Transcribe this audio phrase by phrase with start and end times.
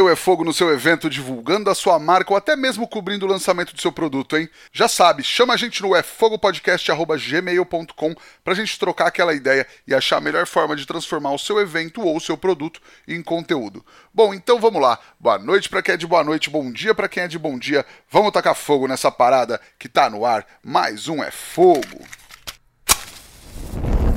[0.00, 3.28] o É Fogo no seu evento, divulgando a sua marca ou até mesmo cobrindo o
[3.28, 4.48] lançamento do seu produto, hein?
[4.72, 10.20] Já sabe, chama a gente no efogopodcast.gmail.com pra gente trocar aquela ideia e achar a
[10.20, 13.84] melhor forma de transformar o seu evento ou o seu produto em conteúdo.
[14.14, 14.98] Bom, então vamos lá.
[15.18, 17.58] Boa noite para quem é de boa noite, bom dia para quem é de bom
[17.58, 17.84] dia.
[18.10, 20.46] Vamos tacar fogo nessa parada que tá no ar.
[20.62, 22.21] Mais um É Fogo.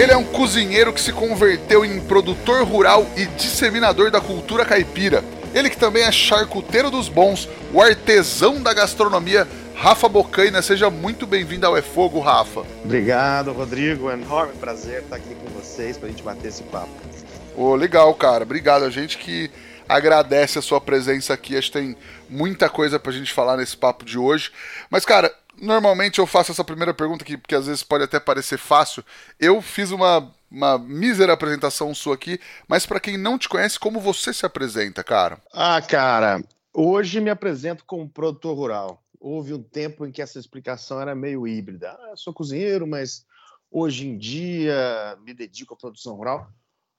[0.00, 5.22] Ele é um cozinheiro que se converteu em produtor rural e disseminador da cultura caipira.
[5.52, 10.62] Ele que também é charcuteiro dos bons, o artesão da gastronomia, Rafa Bocaina.
[10.62, 12.62] Seja muito bem-vindo ao É Fogo, Rafa.
[12.82, 14.08] Obrigado, Rodrigo.
[14.08, 16.88] É um enorme prazer estar aqui com vocês para a gente bater esse papo.
[17.54, 18.44] Ô, legal, cara.
[18.44, 18.86] Obrigado.
[18.86, 19.50] A gente que
[19.86, 21.58] agradece a sua presença aqui.
[21.58, 21.94] Acho que tem
[22.26, 24.50] muita coisa pra gente falar nesse papo de hoje.
[24.88, 25.30] Mas, cara,
[25.60, 29.04] normalmente eu faço essa primeira pergunta aqui, porque às vezes pode até parecer fácil.
[29.38, 34.00] Eu fiz uma, uma mísera apresentação sua aqui, mas para quem não te conhece, como
[34.00, 35.40] você se apresenta, cara?
[35.52, 39.02] Ah, cara, hoje me apresento como produtor rural.
[39.20, 41.90] Houve um tempo em que essa explicação era meio híbrida.
[41.90, 43.26] Ah, sou cozinheiro, mas
[43.70, 46.50] hoje em dia me dedico à produção rural.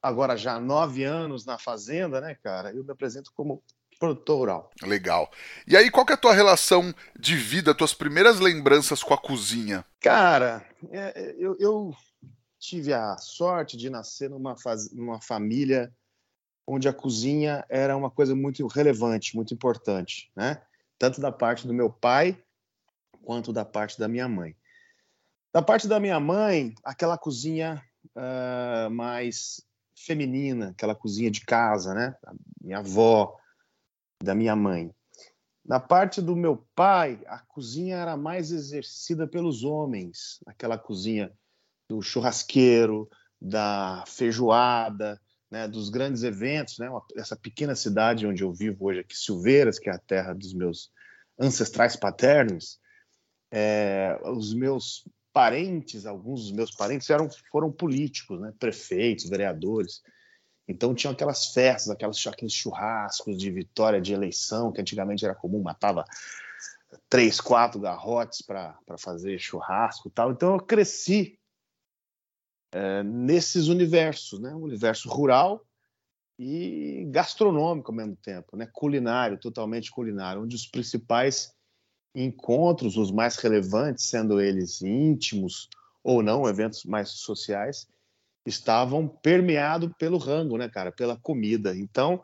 [0.01, 2.71] Agora já há nove anos na fazenda, né, cara?
[2.71, 3.63] Eu me apresento como
[4.01, 4.71] produtor rural.
[4.81, 5.31] Legal.
[5.67, 9.17] E aí, qual que é a tua relação de vida, tuas primeiras lembranças com a
[9.17, 9.85] cozinha?
[9.99, 11.95] Cara, é, eu, eu,
[12.57, 14.91] tive a sorte de nascer numa, faz...
[14.91, 15.93] numa família
[16.65, 20.59] onde a cozinha era uma coisa muito relevante, muito importante, né?
[20.97, 22.41] Tanto da parte do meu pai
[23.23, 24.55] quanto da parte da minha mãe.
[25.53, 27.83] Da parte da minha mãe, aquela cozinha
[28.15, 29.61] uh, mais
[29.95, 32.15] feminina, aquela cozinha de casa, né?
[32.25, 33.37] A minha avó,
[34.23, 34.93] da minha mãe.
[35.63, 41.31] Na parte do meu pai, a cozinha era mais exercida pelos homens, aquela cozinha
[41.87, 43.07] do churrasqueiro,
[43.39, 49.15] da feijoada, né, dos grandes eventos, né, essa pequena cidade onde eu vivo hoje, aqui,
[49.15, 50.91] Silveiras, que é a terra dos meus
[51.39, 52.79] ancestrais paternos,
[53.51, 55.03] é, os meus
[55.33, 60.01] parentes, alguns dos meus parentes eram, foram políticos, né, prefeitos, vereadores.
[60.67, 65.61] Então tinham aquelas festas, aquelas, aqueles churrascos de vitória de eleição, que antigamente era comum,
[65.61, 66.05] matava
[67.09, 70.31] três, quatro garrotes para fazer churrasco e tal.
[70.31, 71.37] Então eu cresci
[72.71, 74.53] é, nesses universos, né?
[74.53, 75.65] Um universo rural
[76.39, 78.67] e gastronômico ao mesmo tempo, né?
[78.71, 81.53] Culinário, totalmente culinário, onde os principais
[82.15, 85.69] encontros, os mais relevantes, sendo eles íntimos
[86.03, 87.87] ou não, eventos mais sociais,
[88.45, 91.75] estavam permeados pelo rango, né, cara, pela comida.
[91.75, 92.23] Então,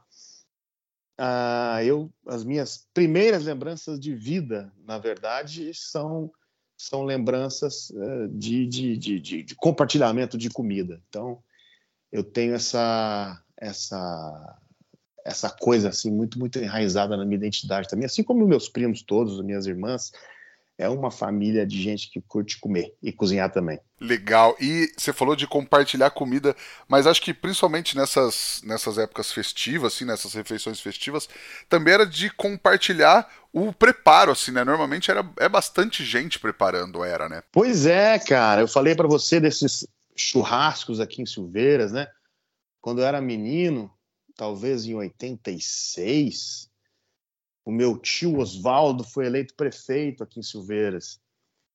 [1.18, 6.32] ah, eu, as minhas primeiras lembranças de vida, na verdade, são
[6.80, 11.02] são lembranças uh, de, de, de, de, compartilhamento de comida.
[11.10, 11.42] Então,
[12.12, 14.60] eu tenho essa essa
[15.26, 19.42] essa coisa assim muito muito enraizada na minha identidade também, assim como meus primos todos,
[19.42, 20.12] minhas irmãs,
[20.78, 23.80] é uma família de gente que curte comer e cozinhar também.
[24.00, 24.56] Legal.
[24.62, 26.56] E você falou de compartilhar comida,
[26.88, 31.28] mas acho que principalmente nessas, nessas épocas festivas, assim, nessas refeições festivas,
[31.68, 34.64] também era de compartilhar o preparo, assim, né?
[34.64, 37.42] Normalmente era é bastante gente preparando, era, né?
[37.52, 38.62] Pois é, cara.
[38.62, 42.08] Eu falei para você desses churrascos aqui em Silveiras, né?
[42.80, 43.92] Quando eu era menino,
[44.36, 46.67] talvez em 86,
[47.68, 51.20] o meu tio Oswaldo foi eleito prefeito aqui em Silveiras.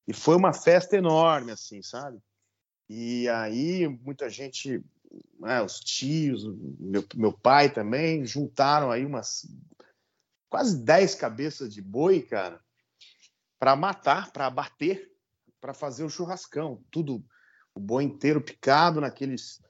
[0.09, 2.19] E foi uma festa enorme, assim, sabe?
[2.89, 4.83] E aí muita gente,
[5.39, 6.47] né, os tios,
[6.81, 9.47] meu, meu pai também, juntaram aí umas
[10.49, 12.59] quase 10 cabeças de boi, cara,
[13.59, 15.13] para matar, para abater,
[15.61, 16.83] para fazer o churrascão.
[16.91, 17.23] Tudo,
[17.75, 19.61] o boi inteiro picado naqueles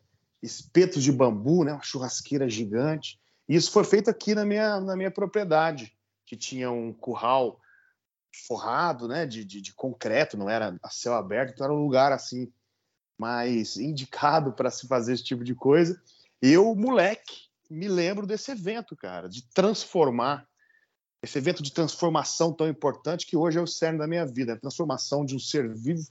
[0.40, 3.20] espetos de bambu, né, uma churrasqueira gigante.
[3.48, 5.92] E isso foi feito aqui na minha, na minha propriedade
[6.32, 7.60] que tinha um curral
[8.48, 12.10] forrado, né, de, de, de concreto, não era a céu aberto, então era um lugar
[12.10, 12.50] assim
[13.18, 16.00] mais indicado para se fazer esse tipo de coisa.
[16.40, 20.48] Eu, moleque, me lembro desse evento, cara, de transformar
[21.22, 24.58] esse evento de transformação tão importante que hoje é o cerne da minha vida, a
[24.58, 26.08] transformação de um ser vivo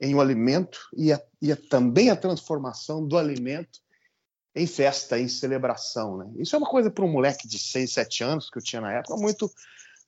[0.00, 3.80] em um alimento e, a, e a, também a transformação do alimento
[4.56, 6.26] em festa, em celebração, né?
[6.38, 8.90] Isso é uma coisa para um moleque de 6, 7 anos que eu tinha na
[8.90, 9.52] época muito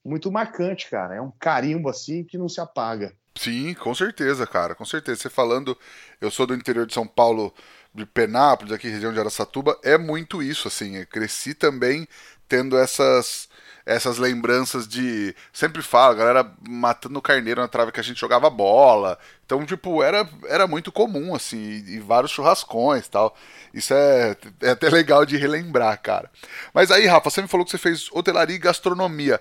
[0.02, 1.16] muito marcante, cara.
[1.16, 3.14] É um carimbo assim que não se apaga.
[3.34, 5.20] Sim, com certeza, cara, com certeza.
[5.20, 5.76] Você falando,
[6.20, 7.52] eu sou do interior de São Paulo,
[7.94, 10.96] de Penápolis, aqui região de Aracatuba, é muito isso, assim.
[10.96, 12.08] Eu cresci também
[12.48, 13.47] tendo essas
[13.88, 15.34] essas lembranças de.
[15.50, 19.18] Sempre falo, a galera matando o carneiro na trave que a gente jogava bola.
[19.46, 23.34] Então, tipo, era, era muito comum, assim, e, e vários churrascões tal.
[23.72, 26.30] Isso é, é até legal de relembrar, cara.
[26.74, 29.40] Mas aí, Rafa, você me falou que você fez hotelaria e gastronomia.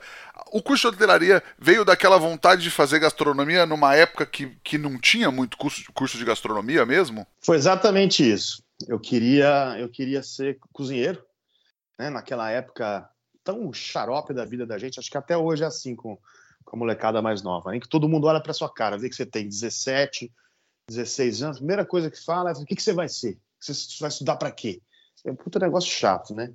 [0.53, 4.97] O curso de hotelaria veio daquela vontade de fazer gastronomia numa época que, que não
[4.97, 7.27] tinha muito curso, curso de gastronomia mesmo?
[7.41, 8.63] Foi exatamente isso.
[8.88, 11.21] Eu queria, eu queria ser cozinheiro.
[12.00, 12.09] Né?
[12.09, 13.09] Naquela época,
[13.47, 14.99] tão xarope da vida da gente.
[14.99, 16.19] Acho que até hoje é assim com,
[16.65, 19.15] com a molecada mais nova, em que todo mundo olha para sua cara, vê que
[19.15, 20.29] você tem 17,
[20.89, 23.39] 16 anos, a primeira coisa que fala é o que, que você vai ser?
[23.57, 24.81] Você vai estudar para quê?
[25.25, 26.53] É um puta negócio chato, né?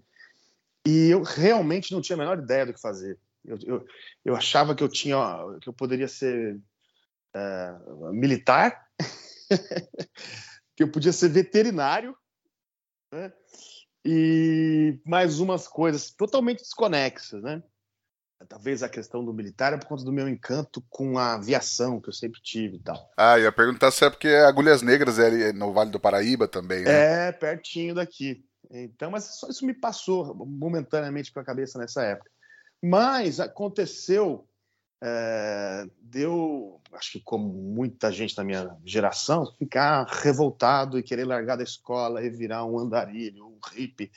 [0.86, 3.18] E eu realmente não tinha a menor ideia do que fazer.
[3.44, 3.86] Eu, eu,
[4.24, 5.16] eu achava que eu tinha,
[5.62, 6.60] que eu poderia ser
[7.34, 7.74] é,
[8.12, 8.86] militar,
[10.76, 12.16] que eu podia ser veterinário,
[13.12, 13.32] né?
[14.04, 17.62] E mais umas coisas totalmente desconexas, né?
[18.49, 22.08] Talvez a questão do militar é por conta do meu encanto com a aviação que
[22.08, 23.10] eu sempre tive e tal.
[23.16, 27.28] Ah, ia perguntar se é porque Agulhas Negras é no Vale do Paraíba também, né?
[27.28, 28.44] É, pertinho daqui.
[28.70, 32.31] Então, mas só isso me passou momentaneamente pela cabeça nessa época.
[32.82, 34.46] Mas aconteceu
[35.04, 41.56] é, deu, acho que como muita gente da minha geração, ficar revoltado e querer largar
[41.56, 44.12] da escola e virar um andarilho, um hippie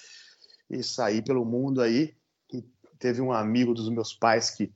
[0.70, 2.16] e sair pelo mundo aí.
[2.54, 2.64] E
[3.00, 4.72] teve um amigo dos meus pais que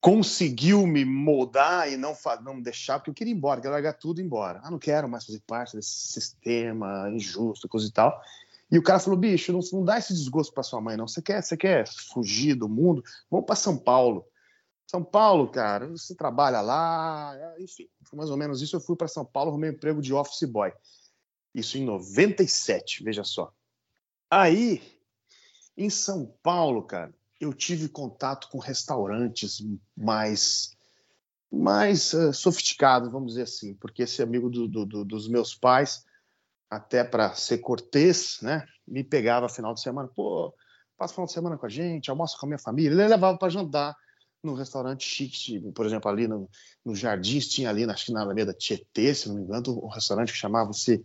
[0.00, 4.20] conseguiu me moldar e não, não deixar, porque eu queria ir embora, queria largar tudo
[4.20, 4.62] e ir embora.
[4.64, 8.18] Ah, não quero mais fazer parte desse sistema injusto, coisa e tal.
[8.70, 11.06] E o cara falou: bicho, não, não dá esse desgosto para sua mãe, não.
[11.06, 13.04] Você quer, você quer fugir do mundo?
[13.30, 14.24] Vamos para São Paulo.
[14.92, 18.76] São Paulo, cara, você trabalha lá, enfim, foi mais ou menos isso.
[18.76, 20.70] Eu fui para São Paulo, arrumei um emprego de office boy.
[21.54, 23.54] Isso em 97, veja só.
[24.30, 24.82] Aí,
[25.78, 27.10] em São Paulo, cara,
[27.40, 29.64] eu tive contato com restaurantes
[29.96, 30.76] mais
[31.50, 36.04] mais uh, sofisticados, vamos dizer assim, porque esse amigo do, do, dos meus pais,
[36.70, 40.54] até para ser cortês, né, me pegava final de semana, pô,
[40.98, 43.50] passa final de semana com a gente, almoça com a minha família, ele levava para
[43.50, 43.94] jantar
[44.42, 46.48] num restaurante chique, por exemplo, ali no,
[46.84, 50.32] no Jardins, tinha ali, acho que na Alameda Tietê, se não me engano, um restaurante
[50.32, 51.04] que chamava-se,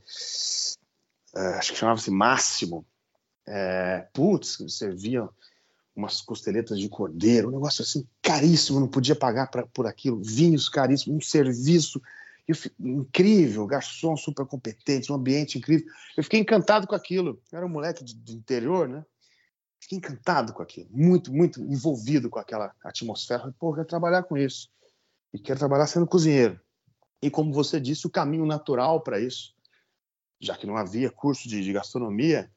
[1.35, 2.85] uh, acho que chamava-se Máximo.
[3.49, 5.29] É, putz, serviam
[5.95, 10.67] umas costeletas de cordeiro, um negócio assim caríssimo, não podia pagar pra, por aquilo, vinhos
[10.67, 12.01] caríssimos, um serviço
[12.79, 15.87] incrível, garçom super competente, um ambiente incrível.
[16.15, 17.41] Eu fiquei encantado com aquilo.
[17.51, 19.03] Eu era um moleque do interior, né?
[19.79, 23.53] Fiquei encantado com aquilo, muito, muito envolvido com aquela atmosfera.
[23.59, 24.69] Pô, quero trabalhar com isso.
[25.33, 26.59] E quero trabalhar sendo cozinheiro.
[27.21, 29.55] E como você disse, o caminho natural para isso,
[30.39, 32.51] já que não havia curso de, de gastronomia,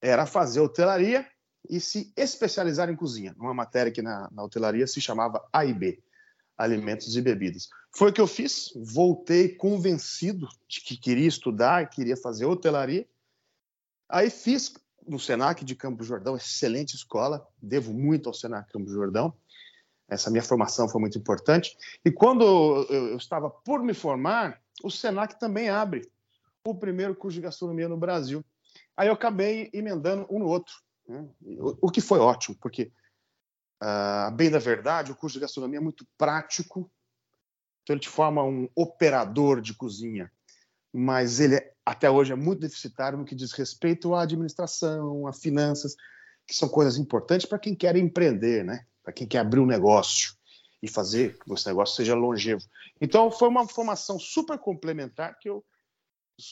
[0.00, 1.26] era fazer hotelaria
[1.68, 6.02] e se especializar em cozinha, numa matéria que na, na hotelaria se chamava AIB,
[6.56, 7.68] Alimentos e Bebidas.
[7.94, 13.06] Foi o que eu fiz, voltei convencido de que queria estudar, queria fazer hotelaria.
[14.08, 14.72] Aí fiz
[15.06, 19.34] no Senac de Campo Jordão, excelente escola, devo muito ao Senac Campo Jordão.
[20.08, 21.76] Essa minha formação foi muito importante.
[22.04, 22.44] E quando
[22.90, 26.10] eu estava por me formar, o Senac também abre
[26.64, 28.44] o primeiro curso de gastronomia no Brasil.
[28.96, 30.74] Aí eu acabei emendando um no outro,
[31.08, 31.26] né?
[31.80, 32.92] o que foi ótimo, porque,
[33.82, 36.90] uh, bem da verdade, o curso de gastronomia é muito prático,
[37.82, 40.30] então ele te forma um operador de cozinha,
[40.92, 45.32] mas ele é até hoje é muito deficitário no que diz respeito à administração, a
[45.32, 45.96] finanças,
[46.46, 48.84] que são coisas importantes para quem quer empreender, né?
[49.02, 50.34] Para quem quer abrir um negócio
[50.82, 52.62] e fazer que esse negócio seja longevo.
[53.00, 55.64] Então, foi uma formação super complementar que eu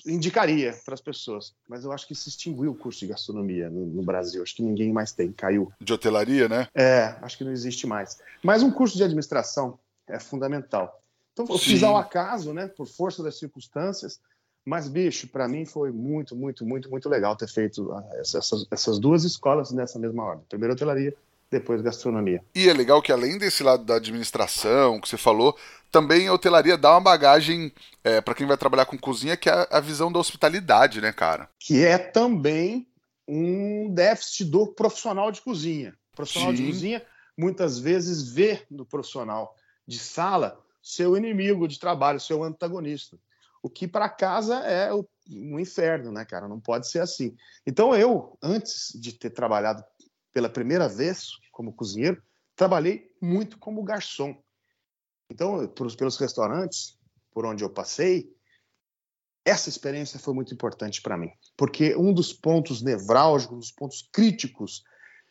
[0.06, 3.86] indicaria para as pessoas, mas eu acho que se extinguiu o curso de gastronomia no,
[3.86, 5.72] no, Brasil, acho que ninguém mais tem, caiu.
[5.80, 6.68] De hotelaria, né?
[6.74, 8.20] É, acho que não existe mais.
[8.42, 11.02] Mas um curso de administração é fundamental.
[11.32, 14.20] Então, eu fiz ao acaso, né, por força das circunstâncias,
[14.64, 18.98] mas, bicho, para mim foi muito, muito, muito, muito legal ter feito ah, essas, essas
[18.98, 20.44] duas escolas nessa mesma ordem.
[20.48, 21.14] Primeiro hotelaria,
[21.50, 22.42] depois gastronomia.
[22.54, 25.56] E é legal que além desse lado da administração que você falou,
[25.90, 27.72] também a hotelaria dá uma bagagem
[28.04, 31.48] é, para quem vai trabalhar com cozinha, que é a visão da hospitalidade, né, cara?
[31.58, 32.86] Que é também
[33.26, 35.94] um déficit do profissional de cozinha.
[36.12, 36.56] O profissional Sim.
[36.56, 37.02] de cozinha
[37.36, 43.16] muitas vezes vê no profissional de sala seu inimigo de trabalho, seu antagonista.
[43.62, 46.48] O que para casa é o um inferno, né, cara?
[46.48, 47.36] Não pode ser assim.
[47.66, 49.84] Então eu, antes de ter trabalhado
[50.32, 52.22] pela primeira vez como cozinheiro,
[52.56, 54.34] trabalhei muito como garçom.
[55.30, 56.98] Então, pelos restaurantes
[57.32, 58.34] por onde eu passei,
[59.44, 64.82] essa experiência foi muito importante para mim, porque um dos pontos nevrálgicos, dos pontos críticos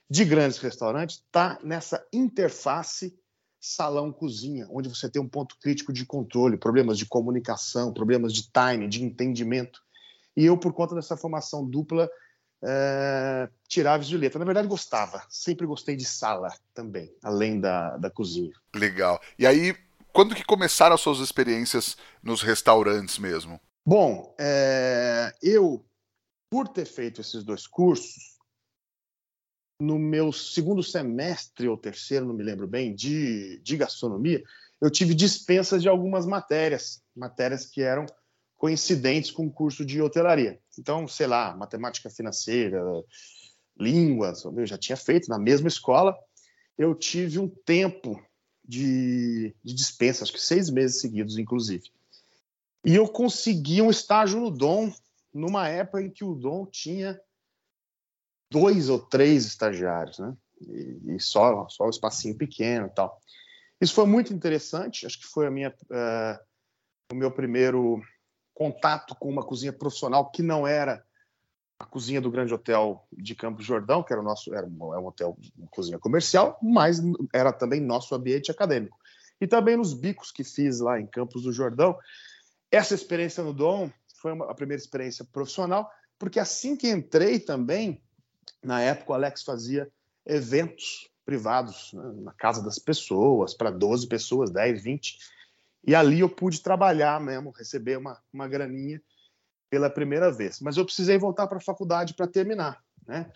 [0.09, 3.15] de grandes restaurantes está nessa interface
[3.59, 8.87] salão-cozinha, onde você tem um ponto crítico de controle, problemas de comunicação, problemas de time,
[8.87, 9.81] de entendimento.
[10.35, 12.09] E eu, por conta dessa formação dupla,
[12.63, 14.39] é, tirava de letra.
[14.39, 15.23] Na verdade, gostava.
[15.29, 18.53] Sempre gostei de sala também, além da, da cozinha.
[18.73, 19.19] Legal.
[19.37, 19.75] E aí,
[20.13, 23.59] quando que começaram as suas experiências nos restaurantes mesmo?
[23.85, 25.85] Bom, é, eu,
[26.49, 28.38] por ter feito esses dois cursos,
[29.79, 34.43] no meu segundo semestre ou terceiro, não me lembro bem, de, de gastronomia,
[34.81, 38.05] eu tive dispensas de algumas matérias, matérias que eram
[38.57, 40.59] coincidentes com o curso de hotelaria.
[40.77, 42.81] Então, sei lá, matemática financeira,
[43.79, 46.15] línguas, eu já tinha feito na mesma escola.
[46.77, 48.21] Eu tive um tempo
[48.65, 51.89] de, de dispensa, acho que seis meses seguidos, inclusive.
[52.85, 54.93] E eu consegui um estágio no Dom,
[55.33, 57.19] numa época em que o Dom tinha
[58.51, 60.35] dois ou três estagiários, né?
[60.61, 63.19] E, e só, só um espacinho pequeno e tal.
[63.79, 66.39] Isso foi muito interessante, acho que foi a minha, uh,
[67.11, 68.01] o meu primeiro
[68.53, 71.01] contato com uma cozinha profissional que não era
[71.79, 74.99] a cozinha do Grande Hotel de Campos Jordão, que era o nosso era um, é
[74.99, 77.01] um hotel, uma cozinha comercial, mas
[77.33, 78.97] era também nosso ambiente acadêmico.
[79.39, 81.97] E também nos bicos que fiz lá em Campos do Jordão.
[82.69, 85.89] Essa experiência no Dom foi uma, a primeira experiência profissional,
[86.19, 88.03] porque assim que entrei também,
[88.63, 89.89] na época o Alex fazia
[90.25, 95.17] eventos privados né, na casa das pessoas, para 12 pessoas, 10, 20.
[95.85, 99.01] E ali eu pude trabalhar mesmo, receber uma, uma graninha
[99.69, 100.59] pela primeira vez.
[100.59, 103.31] Mas eu precisei voltar para a faculdade para terminar, né?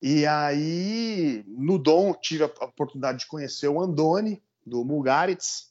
[0.00, 5.70] E aí, no Dom, tive a oportunidade de conhecer o Andoni, do Mulgaritz,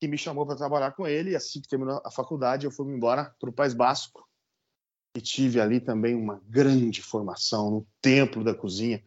[0.00, 1.30] que me chamou para trabalhar com ele.
[1.30, 4.26] E assim que terminou a faculdade, eu fui embora para o País Basco.
[5.14, 9.02] E tive ali também uma grande formação no templo da cozinha,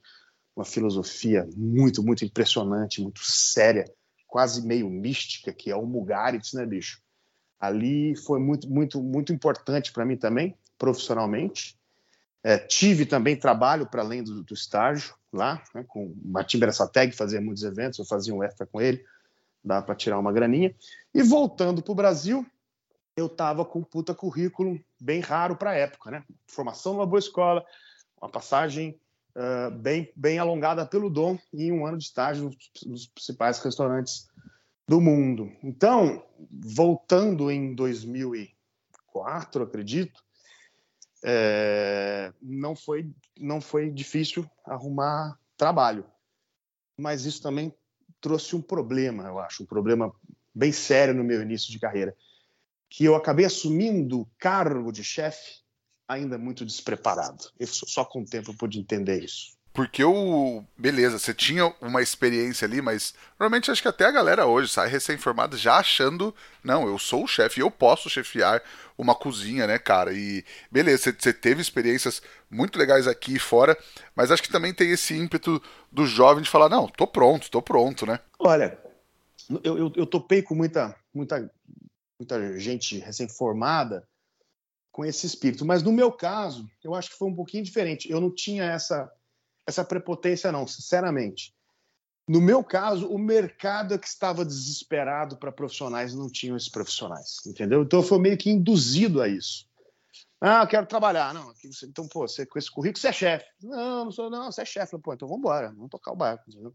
[0.56, 3.92] uma filosofia muito, muito impressionante, muito séria,
[4.28, 7.02] quase meio mística, que é o Mugaritz, né, bicho?
[7.60, 11.76] Ali foi muito, muito, muito importante para mim também, profissionalmente.
[12.44, 17.16] É, tive também trabalho para além do, do, estágio lá, né, com o Martim Beressateg,
[17.16, 19.04] fazia muitos eventos, eu fazia um extra com ele,
[19.64, 20.76] dá para tirar uma graninha.
[21.14, 22.46] E voltando para o Brasil,
[23.18, 26.24] eu estava com puta currículo bem raro para a época, né?
[26.48, 27.64] Formação numa boa escola,
[28.20, 29.00] uma passagem
[29.36, 34.28] uh, bem, bem alongada pelo Dom e um ano de estágio nos, nos principais restaurantes
[34.88, 35.52] do mundo.
[35.64, 40.24] Então, voltando em 2004, acredito,
[41.24, 46.06] é, não foi não foi difícil arrumar trabalho,
[46.98, 47.74] mas isso também
[48.22, 50.14] trouxe um problema, eu acho, um problema
[50.54, 52.16] bem sério no meu início de carreira,
[52.96, 55.56] que eu acabei assumindo o cargo de chefe
[56.08, 57.50] ainda muito despreparado.
[57.60, 59.54] Eu só com o tempo pude entender isso.
[59.74, 60.64] Porque o.
[60.78, 64.88] Beleza, você tinha uma experiência ali, mas normalmente acho que até a galera hoje sai
[64.88, 66.34] recém-formada já achando,
[66.64, 68.64] não, eu sou o chefe, eu posso chefiar
[68.98, 70.14] uma cozinha, né, cara?
[70.14, 73.78] E beleza, você teve experiências muito legais aqui e fora,
[74.16, 75.62] mas acho que também tem esse ímpeto
[75.92, 78.22] do jovem de falar, não, tô pronto, tô pronto, né?
[78.40, 78.80] Olha,
[79.62, 81.52] eu, eu, eu topei com muita, muita,
[82.20, 84.08] muita gente recém-formada
[84.92, 88.10] com esse espírito, mas no meu caso, eu acho que foi um pouquinho diferente.
[88.10, 89.12] Eu não tinha essa
[89.68, 91.54] essa prepotência, não, sinceramente.
[92.28, 97.38] No meu caso, o mercado é que estava desesperado para profissionais não tinham esses profissionais,
[97.46, 97.84] entendeu?
[97.84, 99.68] Então eu fui meio que induzido a isso.
[100.42, 101.34] Ah, eu quero trabalhar.
[101.34, 101.54] Não,
[101.84, 103.46] então, pô, você, com esse currículo você é chefe.
[103.62, 104.98] Não, não sou, não, você é chefe.
[105.00, 106.50] Pô, então vamos embora, vamos tocar o barco.
[106.50, 106.74] Entendeu?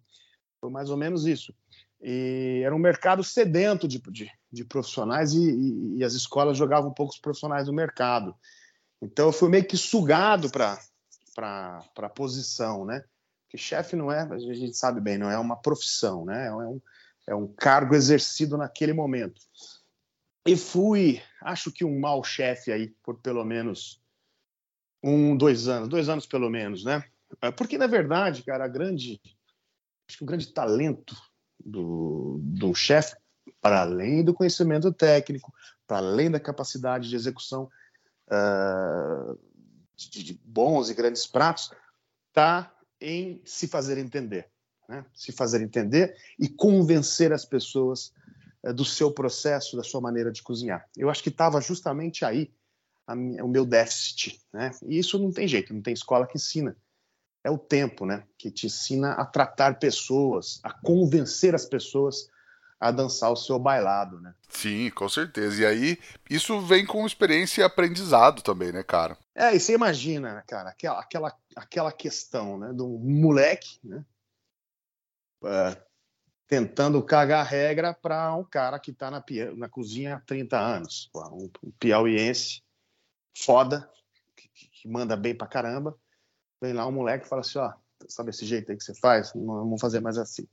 [0.61, 1.55] Foi mais ou menos isso.
[2.03, 6.93] E era um mercado sedento de, de, de profissionais e, e, e, as escolas jogavam
[6.93, 8.35] poucos profissionais no mercado.
[9.03, 10.79] Então eu fui meio que sugado para
[11.97, 13.05] a posição, né?
[13.45, 16.47] Porque chefe não é, a gente sabe bem, não é uma profissão, né?
[16.47, 16.81] É um,
[17.29, 19.41] é um cargo exercido naquele momento.
[20.47, 24.01] E fui, acho que um mau chefe aí por pelo menos
[25.03, 27.05] um, dois anos, dois anos pelo menos, né?
[27.57, 29.21] Porque na verdade, cara, a grande,
[30.09, 31.15] acho que o grande talento
[31.65, 33.17] do, do chefe,
[33.61, 35.53] para além do conhecimento técnico,
[35.87, 37.71] para além da capacidade de execução
[38.29, 39.39] uh,
[39.97, 41.73] de, de bons e grandes pratos,
[42.29, 44.49] está em se fazer entender.
[44.89, 45.05] Né?
[45.15, 48.13] Se fazer entender e convencer as pessoas
[48.63, 50.87] é, do seu processo, da sua maneira de cozinhar.
[50.97, 52.53] Eu acho que estava justamente aí
[53.15, 54.71] minha, o meu déficit, né?
[54.87, 56.77] E isso não tem jeito, não tem escola que ensina.
[57.43, 58.25] É o tempo, né?
[58.37, 62.29] Que te ensina a tratar pessoas, a convencer as pessoas
[62.81, 64.35] a dançar o seu bailado, né?
[64.49, 65.61] Sim, com certeza.
[65.61, 65.99] E aí,
[66.31, 69.19] isso vem com experiência e aprendizado também, né, cara?
[69.35, 74.03] É, e você imagina, né, cara, aquela, aquela, aquela questão, né, do moleque, né,
[75.43, 75.77] uh,
[76.47, 79.23] tentando cagar regra para um cara que está na,
[79.57, 82.63] na cozinha há 30 anos, um, um piauiense
[83.37, 83.89] foda,
[84.35, 85.97] que, que, manda bem pra caramba.
[86.61, 87.73] Vem lá um moleque e fala assim: ó,
[88.09, 89.35] sabe esse jeito aí que você faz?
[89.35, 90.47] Não vamos fazer mais assim.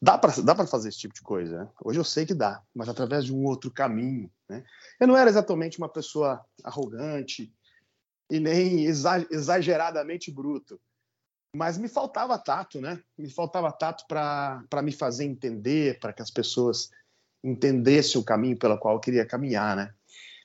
[0.00, 1.64] Dá para dá fazer esse tipo de coisa.
[1.64, 1.68] Né?
[1.82, 4.30] Hoje eu sei que dá, mas através de um outro caminho.
[4.48, 4.64] Né?
[5.00, 7.52] Eu não era exatamente uma pessoa arrogante
[8.30, 10.80] e nem exageradamente bruto,
[11.54, 13.00] mas me faltava tato, né?
[13.16, 16.90] Me faltava tato para me fazer entender, para que as pessoas
[17.42, 19.94] entendessem o caminho pelo qual eu queria caminhar, né?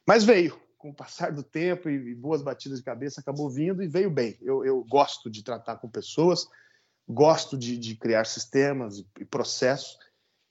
[0.08, 3.88] Mas veio, com o passar do tempo e, boas batidas de cabeça, acabou vindo e
[3.88, 4.36] veio bem.
[4.42, 6.48] Eu, eu gosto de tratar com pessoas,
[7.08, 9.98] gosto de, de criar sistemas e processos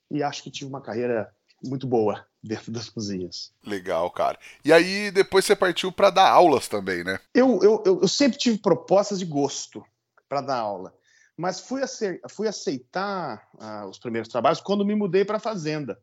[0.08, 1.34] e acho que tive uma carreira
[1.64, 3.52] muito boa dentro das cozinhas.
[3.66, 4.38] Legal, cara.
[4.64, 7.18] E aí depois você partiu para dar aulas também, né?
[7.34, 9.84] Eu, eu, eu sempre tive propostas de gosto
[10.28, 10.94] para dar aula,
[11.36, 11.80] mas fui,
[12.28, 16.00] fui aceitar uh, os primeiros trabalhos quando me mudei para a fazenda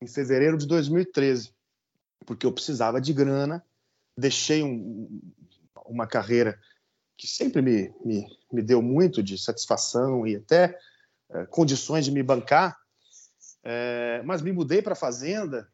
[0.00, 1.52] em fevereiro de 2013
[2.24, 3.64] porque eu precisava de grana,
[4.16, 5.20] deixei um,
[5.86, 6.58] uma carreira
[7.16, 10.78] que sempre me, me, me, deu muito de satisfação e até
[11.30, 12.78] é, condições de me bancar,
[13.62, 15.68] é, mas me mudei para a fazenda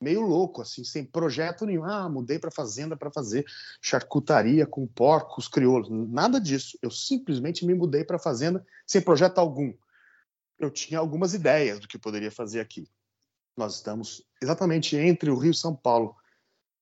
[0.00, 1.84] meio louco, assim, sem projeto nenhum.
[1.84, 3.44] Ah, mudei para fazenda para fazer
[3.80, 5.88] charcutaria com porcos crioulos.
[5.90, 6.78] Nada disso.
[6.82, 9.72] Eu simplesmente me mudei para fazenda sem projeto algum.
[10.58, 12.86] Eu tinha algumas ideias do que poderia fazer aqui.
[13.56, 16.16] Nós estamos exatamente entre o Rio e São Paulo,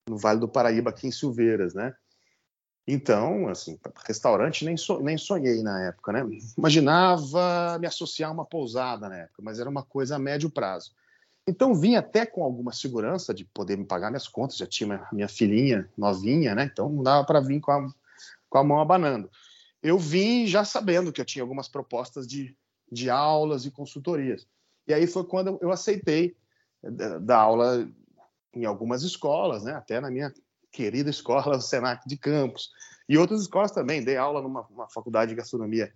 [0.09, 1.95] no Vale do Paraíba, aqui em Silveiras, né?
[2.87, 6.25] Então, assim, restaurante nem, so, nem sonhei na época, né?
[6.59, 10.93] Imaginava me associar a uma pousada na época, mas era uma coisa a médio prazo.
[11.47, 15.09] Então, vim até com alguma segurança de poder me pagar minhas contas, já tinha minha,
[15.13, 16.65] minha filhinha novinha, né?
[16.65, 17.87] Então, não dava para vir com a,
[18.49, 19.31] com a mão abanando.
[19.83, 22.57] Eu vim já sabendo que eu tinha algumas propostas de,
[22.91, 24.47] de aulas e consultorias.
[24.87, 26.37] E aí foi quando eu aceitei
[26.83, 27.89] dar aula
[28.55, 29.73] em algumas escolas, né?
[29.73, 30.33] até na minha
[30.71, 32.71] querida escola, o Senac de Campos,
[33.09, 34.03] e outras escolas também.
[34.03, 35.93] Dei aula numa faculdade de gastronomia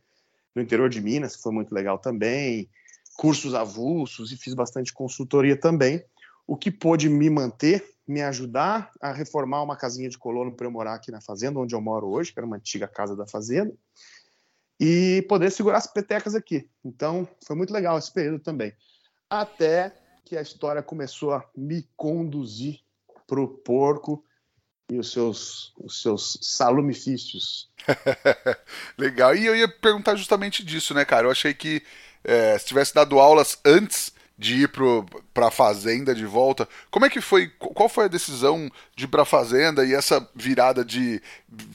[0.55, 2.69] no interior de Minas, que foi muito legal também,
[3.17, 6.05] cursos avulsos e fiz bastante consultoria também,
[6.47, 10.71] o que pôde me manter, me ajudar a reformar uma casinha de colono para eu
[10.71, 13.75] morar aqui na fazenda, onde eu moro hoje, que era uma antiga casa da fazenda,
[14.79, 16.69] e poder segurar as petecas aqui.
[16.85, 18.73] Então, foi muito legal esse período também.
[19.29, 19.93] Até
[20.27, 22.81] que a história começou a me conduzir
[23.29, 24.25] para o porco
[24.91, 27.71] e os seus, os seus salumifícios.
[28.99, 29.37] Legal.
[29.37, 31.27] E eu ia perguntar justamente disso, né, cara?
[31.27, 31.81] Eu achei que
[32.25, 34.71] é, se tivesse dado aulas antes de ir
[35.33, 37.49] para a fazenda de volta, como é que foi?
[37.49, 41.23] Qual foi a decisão de ir para a fazenda e essa virada de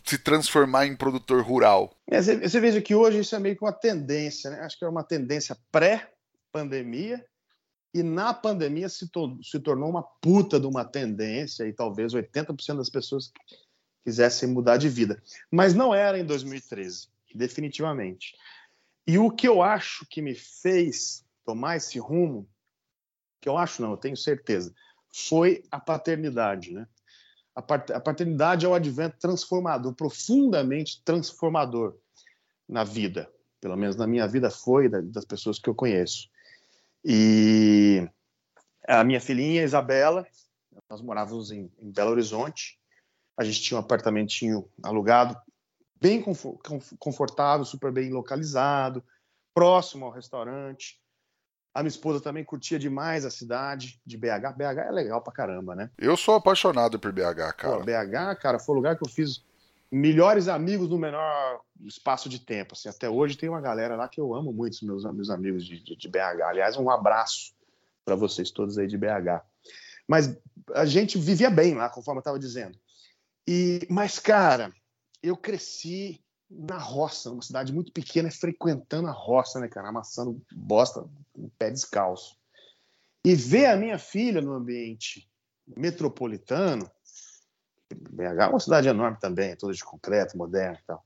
[0.05, 1.95] se transformar em produtor rural?
[2.07, 4.59] É, você veja que hoje isso é meio que uma tendência, né?
[4.59, 7.25] Acho que é uma tendência pré-pandemia
[7.93, 12.77] e na pandemia se, to se tornou uma puta de uma tendência e talvez 80%
[12.77, 13.31] das pessoas
[14.03, 15.21] quisessem mudar de vida.
[15.51, 18.35] Mas não era em 2013, definitivamente.
[19.05, 22.47] E o que eu acho que me fez tomar esse rumo,
[23.41, 24.73] que eu acho não, eu tenho certeza,
[25.13, 26.87] foi a paternidade, né?
[27.53, 27.61] A
[27.99, 31.97] paternidade é o advento transformador, profundamente transformador
[32.67, 33.29] na vida.
[33.59, 36.29] Pelo menos na minha vida foi, das pessoas que eu conheço.
[37.03, 38.07] E
[38.87, 40.25] a minha filhinha, Isabela,
[40.89, 42.79] nós morávamos em, em Belo Horizonte.
[43.37, 45.35] A gente tinha um apartamentinho alugado,
[45.99, 46.23] bem
[46.99, 49.03] confortável, super bem localizado,
[49.53, 50.99] próximo ao restaurante.
[51.73, 54.57] A minha esposa também curtia demais a cidade de BH.
[54.57, 55.89] BH é legal pra caramba, né?
[55.97, 57.77] Eu sou apaixonado por BH, cara.
[57.77, 59.43] Pô, BH, cara, foi o lugar que eu fiz
[59.91, 62.73] melhores amigos no menor espaço de tempo.
[62.73, 65.65] Assim, até hoje tem uma galera lá que eu amo muito, os meus, meus amigos
[65.65, 66.41] de, de, de BH.
[66.45, 67.53] Aliás, um abraço
[68.05, 69.43] para vocês todos aí de BH.
[70.07, 70.37] Mas
[70.73, 72.77] a gente vivia bem lá, conforme eu estava dizendo.
[73.47, 74.73] E, mas, cara,
[75.21, 79.89] eu cresci na roça, numa cidade muito pequena, frequentando a roça, né, cara?
[79.89, 82.37] Amassando bosta em pé descalço.
[83.25, 85.29] E ver a minha filha no ambiente
[85.77, 86.89] metropolitano,
[87.95, 91.05] BH é uma cidade enorme também, toda de concreto, moderna e tal.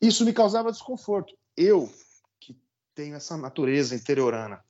[0.00, 1.36] Isso me causava desconforto.
[1.56, 1.92] Eu,
[2.40, 2.56] que
[2.94, 4.62] tenho essa natureza interiorana,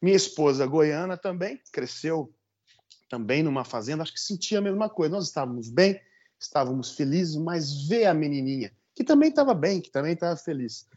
[0.00, 2.34] minha esposa goiana também cresceu
[3.08, 5.14] também numa fazenda, acho que sentia a mesma coisa.
[5.14, 6.00] Nós estávamos bem,
[6.40, 10.88] estávamos felizes, mas ver a menininha, que também estava bem, que também estava feliz,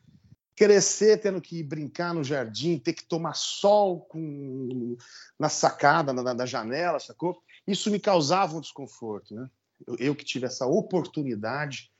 [0.55, 4.95] crescer tendo que brincar no jardim, ter que tomar sol com,
[5.38, 7.43] na sacada, na, na janela, sacou?
[7.67, 9.49] Isso me causava um desconforto, né?
[9.88, 11.91] Eu, eu, que tive essa oportunidade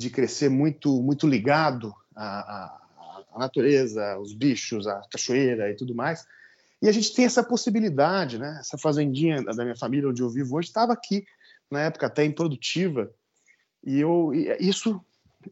[0.00, 5.94] de crescer muito, muito ligado à, à, à natureza, os bichos, à cachoeira e tudo
[5.94, 6.24] mais.
[6.80, 8.58] E a gente tem essa possibilidade, né?
[8.60, 11.26] Essa fazendinha da minha família onde eu vivo hoje estava aqui,
[11.70, 13.12] na época até improdutiva,
[13.84, 15.00] e eu e isso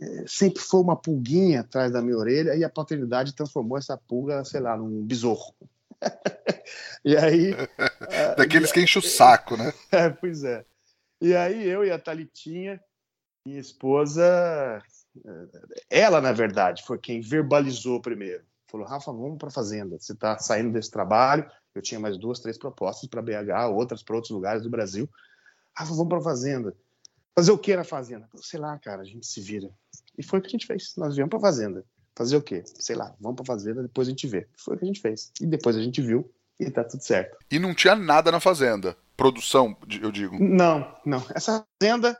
[0.00, 4.44] é, sempre foi uma pulguinha atrás da minha orelha e a paternidade transformou essa pulga,
[4.44, 5.54] sei lá, num besouro.
[7.04, 7.54] e aí.
[8.36, 9.72] Daqueles que enchem o saco, né?
[9.90, 10.64] É, pois é.
[11.20, 12.81] E aí eu e a Talitinha,
[13.46, 14.83] minha esposa,
[15.88, 18.44] ela, na verdade, foi quem verbalizou primeiro.
[18.68, 19.98] Falou, Rafa, vamos para a fazenda.
[19.98, 21.48] Você está saindo desse trabalho.
[21.74, 25.09] Eu tinha mais duas, três propostas para BH, outras para outros lugares do Brasil.
[25.74, 26.76] Rafa, vamos para a fazenda.
[27.38, 28.29] Fazer o que na fazenda?
[28.37, 29.70] Sei lá, cara, a gente se vira.
[30.18, 30.94] E foi o que a gente fez.
[30.96, 31.85] Nós viemos para a fazenda.
[32.16, 32.62] Fazer o quê?
[32.64, 34.48] Sei lá, vamos para a fazenda, depois a gente vê.
[34.57, 35.31] Foi o que a gente fez.
[35.40, 37.37] E depois a gente viu e tá tudo certo.
[37.50, 38.96] E não tinha nada na fazenda?
[39.16, 40.37] Produção, eu digo.
[40.38, 41.24] Não, não.
[41.35, 42.18] Essa fazenda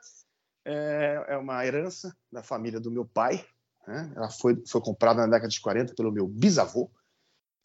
[0.65, 3.45] é, é uma herança da família do meu pai.
[3.87, 4.13] Né?
[4.17, 6.91] Ela foi, foi comprada na década de 40 pelo meu bisavô,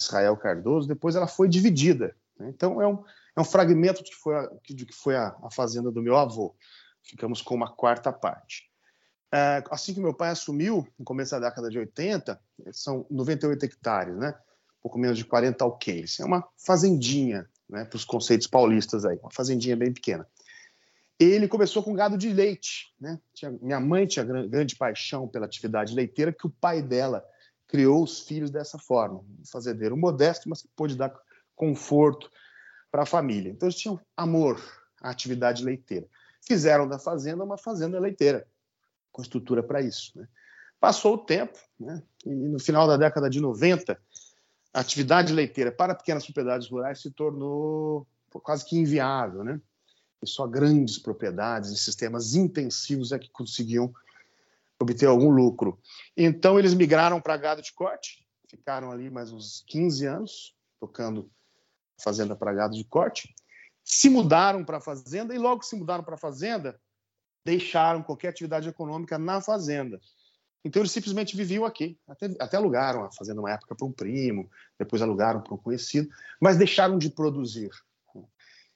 [0.02, 0.88] Israel Cardoso.
[0.88, 2.16] Depois ela foi dividida.
[2.38, 2.50] Né?
[2.50, 3.04] Então é um,
[3.36, 6.18] é um fragmento de que foi, a, de que foi a, a fazenda do meu
[6.18, 6.56] avô.
[7.02, 8.70] Ficamos com uma quarta parte.
[9.34, 12.40] É, assim que meu pai assumiu, no começo da década de 80,
[12.74, 14.38] são 98 hectares, né?
[14.82, 16.20] pouco menos de 40 alqueires.
[16.20, 20.28] É uma fazendinha, né, para os conceitos paulistas aí, uma fazendinha bem pequena.
[21.18, 23.20] Ele começou com gado de leite, né?
[23.34, 27.24] Tinha, minha mãe tinha grande paixão pela atividade leiteira, que o pai dela
[27.68, 31.14] criou os filhos dessa forma, um fazendeiro modesto, mas que pôde dar
[31.56, 32.30] conforto
[32.92, 33.52] para a família.
[33.52, 34.60] Então eles tinham amor
[35.02, 36.08] à atividade leiteira.
[36.42, 38.46] Fizeram da fazenda uma fazenda leiteira,
[39.12, 40.12] com estrutura para isso.
[40.18, 40.28] Né?
[40.80, 42.02] Passou o tempo, né?
[42.26, 43.98] e no final da década de 90,
[44.74, 48.08] a atividade leiteira para pequenas propriedades rurais se tornou
[48.44, 49.60] quase que inviável, né?
[50.22, 53.94] E só grandes propriedades e sistemas intensivos é que conseguiam
[54.80, 55.80] obter algum lucro.
[56.16, 61.30] Então eles migraram para gado de corte, ficaram ali mais uns 15 anos tocando
[62.02, 63.34] fazenda para gado de corte,
[63.84, 66.80] se mudaram para a fazenda e logo se mudaram para a fazenda,
[67.46, 70.00] deixaram qualquer atividade econômica na fazenda.
[70.64, 74.50] Então eles simplesmente viviam aqui, até, até alugaram a fazenda uma época para um primo,
[74.78, 77.72] depois alugaram para um conhecido, mas deixaram de produzir.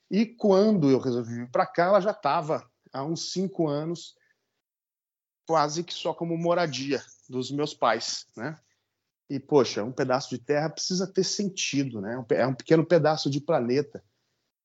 [0.09, 4.15] E quando eu resolvi vir para cá, ela já estava há uns cinco anos
[5.47, 8.57] quase que só como moradia dos meus pais, né?
[9.29, 12.23] E poxa, um pedaço de terra precisa ter sentido, né?
[12.31, 14.03] É um pequeno pedaço de planeta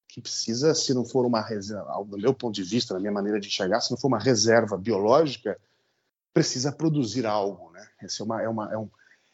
[0.07, 3.41] que precisa, se não for uma reserva, do meu ponto de vista, na minha maneira
[3.41, 5.59] de enxergar, se não for uma reserva biológica,
[6.33, 7.87] precisa produzir algo, né?
[8.03, 8.91] Esse é, uma, é, uma, é, um,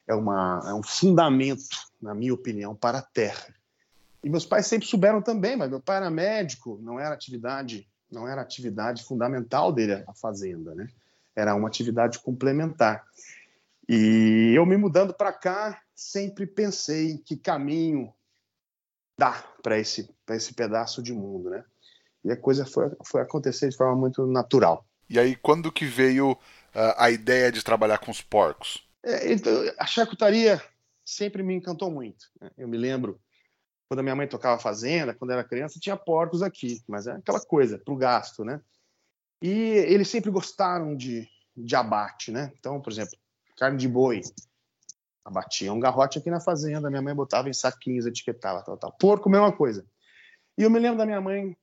[0.08, 1.64] é, uma, é um fundamento,
[2.00, 3.54] na minha opinião, para a Terra.
[4.22, 8.26] E meus pais sempre souberam também, mas meu pai era médico, não era atividade, não
[8.26, 10.88] era atividade fundamental dele a fazenda, né?
[11.34, 13.04] Era uma atividade complementar.
[13.88, 18.12] E eu me mudando para cá, sempre pensei que caminho
[19.16, 21.64] dá para esse, esse pedaço de mundo, né?
[22.24, 24.84] E a coisa foi, foi acontecer de forma muito natural.
[25.08, 26.36] E aí, quando que veio
[26.96, 28.86] a ideia de trabalhar com os porcos?
[29.02, 30.62] É, então, a charcutaria
[31.04, 32.26] sempre me encantou muito.
[32.40, 32.50] Né?
[32.58, 33.20] Eu me lembro
[33.88, 37.40] quando a minha mãe tocava fazenda, quando era criança, tinha porcos aqui, mas é aquela
[37.40, 38.60] coisa, para o gasto, né?
[39.40, 42.52] E eles sempre gostaram de, de abate, né?
[42.58, 43.16] Então, por exemplo,
[43.56, 44.22] carne de boi,
[45.24, 48.92] abatia um garrote aqui na fazenda, minha mãe botava em saquinhos, etiquetava, tal, tal.
[48.92, 49.86] Porco, mesma coisa.
[50.58, 51.56] E eu me lembro da minha mãe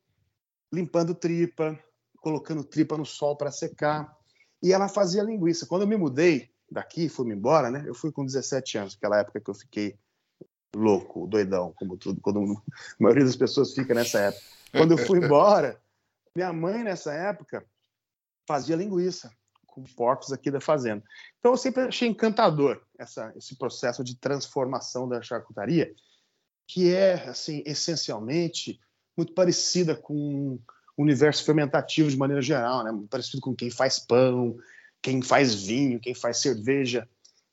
[0.71, 1.77] limpando tripa,
[2.17, 4.15] colocando tripa no sol para secar
[4.63, 5.65] e ela fazia linguiça.
[5.65, 7.83] Quando eu me mudei daqui, fui embora, né?
[7.85, 9.99] Eu fui com 17 anos, aquela época que eu fiquei
[10.73, 12.63] louco, doidão, como tudo, quando a
[12.97, 14.43] maioria das pessoas fica nessa época.
[14.71, 15.79] Quando eu fui embora,
[16.33, 17.63] minha mãe nessa época
[18.47, 19.31] fazia linguiça
[19.67, 21.03] com porcos aqui da fazenda.
[21.39, 25.93] Então eu sempre achei encantador essa, esse processo de transformação da charcutaria,
[26.67, 28.79] que é assim essencialmente
[29.15, 30.59] muito parecida com
[30.97, 32.91] universo fermentativo de maneira geral, né?
[33.09, 34.55] parecido com quem faz pão,
[35.01, 37.07] quem faz vinho, quem faz cerveja.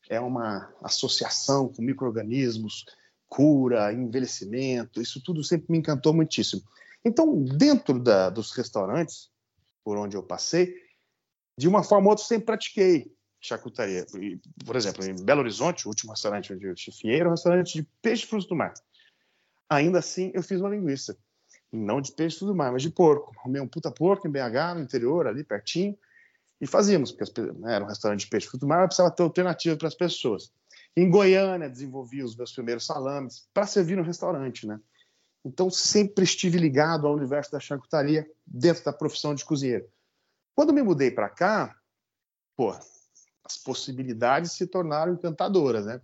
[0.08, 2.84] É uma associação com micro-organismos,
[3.28, 6.62] cura, envelhecimento, isso tudo sempre me encantou muitíssimo.
[7.04, 9.30] Então, dentro da, dos restaurantes
[9.84, 10.74] por onde eu passei,
[11.56, 14.06] de uma forma ou outra, sempre pratiquei charcutaria.
[14.64, 17.88] Por exemplo, em Belo Horizonte, o último restaurante onde eu chefiei era um restaurante de
[18.02, 18.74] peixe frutos do mar.
[19.68, 21.16] Ainda assim, eu fiz uma linguiça.
[21.72, 23.32] Não de peixe tudo mais, mas de porco.
[23.38, 25.96] Arrumei um puta porco em BH, no interior, ali pertinho,
[26.60, 29.22] e fazíamos, porque né, era um restaurante de peixe fruto do mar, mas precisava ter
[29.22, 30.52] alternativa para as pessoas.
[30.96, 34.80] Em Goiânia, desenvolvi os meus primeiros salames para servir no restaurante, né?
[35.44, 39.88] Então, sempre estive ligado ao universo da charcutaria dentro da profissão de cozinheiro.
[40.54, 41.74] Quando me mudei para cá,
[42.56, 42.72] pô,
[43.44, 46.00] as possibilidades se tornaram encantadoras, né?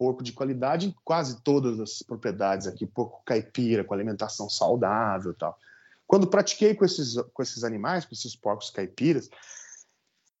[0.00, 5.58] Porco de qualidade em quase todas as propriedades aqui, porco caipira, com alimentação saudável tal.
[6.06, 9.28] Quando pratiquei com esses, com esses animais, com esses porcos caipiras,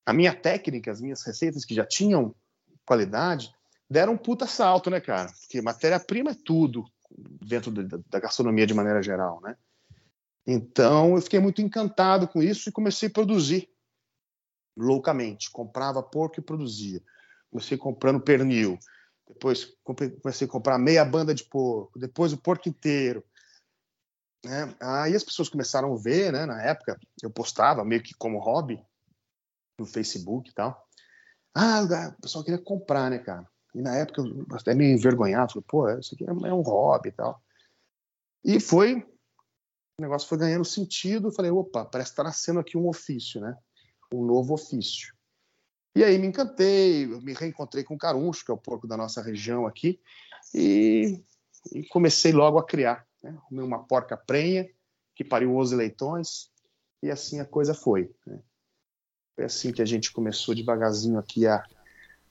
[0.06, 2.34] a minha técnica, as minhas receitas que já tinham
[2.86, 3.54] qualidade,
[3.88, 5.30] deram um puta salto, né, cara?
[5.42, 7.70] Porque matéria-prima é tudo dentro
[8.08, 9.58] da gastronomia de maneira geral, né?
[10.46, 13.68] Então, eu fiquei muito encantado com isso e comecei a produzir
[14.74, 15.50] loucamente.
[15.50, 17.02] Comprava porco e produzia.
[17.50, 18.78] Comecei comprando pernil.
[19.32, 21.98] Depois comecei a comprar meia banda de porco.
[21.98, 23.24] Depois o porco inteiro.
[24.44, 24.74] Né?
[24.80, 26.46] Aí as pessoas começaram a ver, né?
[26.46, 28.84] Na época, eu postava meio que como hobby
[29.78, 30.86] no Facebook e tal.
[31.54, 31.82] Ah,
[32.18, 33.46] o pessoal queria comprar, né, cara?
[33.74, 37.12] E na época eu até meio envergonhado, falei, pô, isso aqui é um hobby e
[37.12, 37.42] tal.
[38.44, 38.96] E foi,
[39.98, 43.56] o negócio foi ganhando sentido, falei, opa, parece estar tá nascendo aqui um ofício, né?
[44.12, 45.14] Um novo ofício.
[45.94, 49.20] E aí me encantei, me reencontrei com o Caruncho, que é o porco da nossa
[49.20, 50.00] região aqui,
[50.54, 51.22] e,
[51.72, 53.06] e comecei logo a criar.
[53.22, 53.36] Né?
[53.50, 54.68] Uma porca prenha,
[55.14, 56.50] que pariu 11 leitões,
[57.02, 58.14] e assim a coisa foi.
[58.26, 58.40] Né?
[59.34, 61.62] Foi assim que a gente começou devagarzinho aqui a,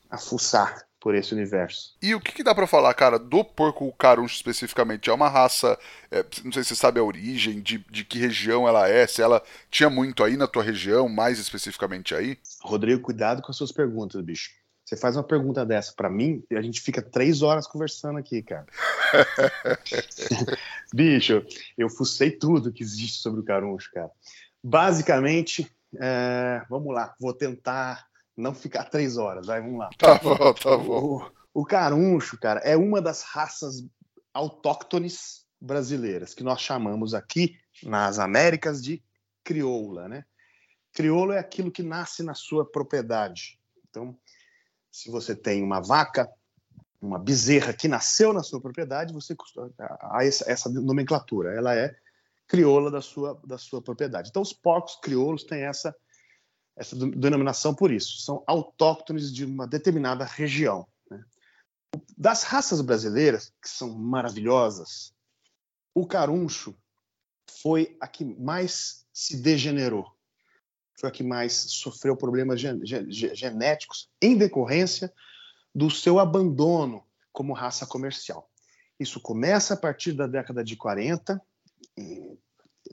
[0.10, 1.96] a fuçar por esse universo.
[2.02, 5.10] E o que, que dá para falar, cara, do porco caruncho especificamente?
[5.10, 5.78] É uma raça,
[6.12, 9.22] é, não sei se você sabe a origem, de, de que região ela é, se
[9.22, 12.38] ela tinha muito aí na tua região, mais especificamente aí?
[12.62, 14.52] Rodrigo, cuidado com as suas perguntas, bicho.
[14.84, 18.42] Você faz uma pergunta dessa para mim e a gente fica três horas conversando aqui,
[18.42, 18.66] cara.
[20.92, 21.46] bicho,
[21.78, 24.10] eu fucei tudo que existe sobre o caruncho, cara.
[24.64, 28.09] Basicamente, é, vamos lá, vou tentar
[28.40, 29.48] não ficar três horas.
[29.48, 29.90] Vai, vamos lá.
[29.98, 31.30] Tá bom, tá bom.
[31.54, 33.86] O, o caruncho, cara, é uma das raças
[34.34, 39.04] autóctones brasileiras, que nós chamamos aqui nas Américas de
[39.44, 40.26] crioula, né?
[40.94, 43.60] Crioulo é aquilo que nasce na sua propriedade.
[43.90, 44.18] Então,
[44.92, 46.30] se você tem uma vaca,
[47.02, 49.36] uma bezerra que nasceu na sua propriedade, você
[50.02, 51.96] há essa nomenclatura, ela é
[52.48, 54.30] crioula da sua, da sua propriedade.
[54.30, 55.96] Então, os porcos crioulos têm essa
[56.80, 58.22] essa denominação por isso.
[58.22, 60.88] São autóctones de uma determinada região.
[61.12, 61.22] Né?
[62.18, 65.14] Das raças brasileiras, que são maravilhosas,
[65.94, 66.74] o caruncho
[67.62, 70.10] foi a que mais se degenerou.
[70.98, 75.14] Foi a que mais sofreu problemas gen genéticos em decorrência
[75.76, 78.50] do seu abandono como raça comercial.
[78.98, 81.42] Isso começa a partir da década de 40,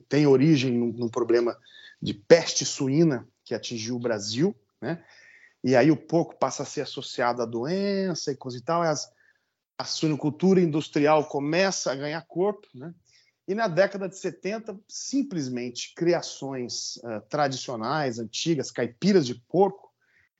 [0.09, 1.57] tem origem num, num problema
[2.01, 5.01] de peste suína que atingiu o Brasil, né?
[5.63, 8.87] E aí o porco passa a ser associado à doença e coisa e tal, e
[8.87, 9.09] as,
[9.77, 12.93] a suinocultura industrial começa a ganhar corpo, né?
[13.47, 19.89] E na década de 70, simplesmente criações uh, tradicionais, antigas, caipiras de porco,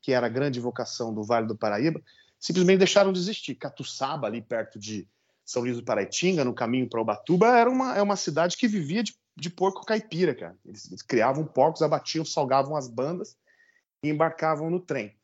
[0.02, 2.02] que era a grande vocação do Vale do Paraíba,
[2.38, 3.56] simplesmente deixaram de existir.
[3.56, 5.08] Catuçaba, ali perto de
[5.46, 9.02] São Luís do Paraitinga, no caminho para Ubatuba, era uma, é uma cidade que vivia
[9.02, 10.58] de de porco caipira, cara.
[10.66, 13.38] Eles, eles, criavam porcos, abatiam, salgavam as bandas
[14.02, 15.16] e embarcavam no trem.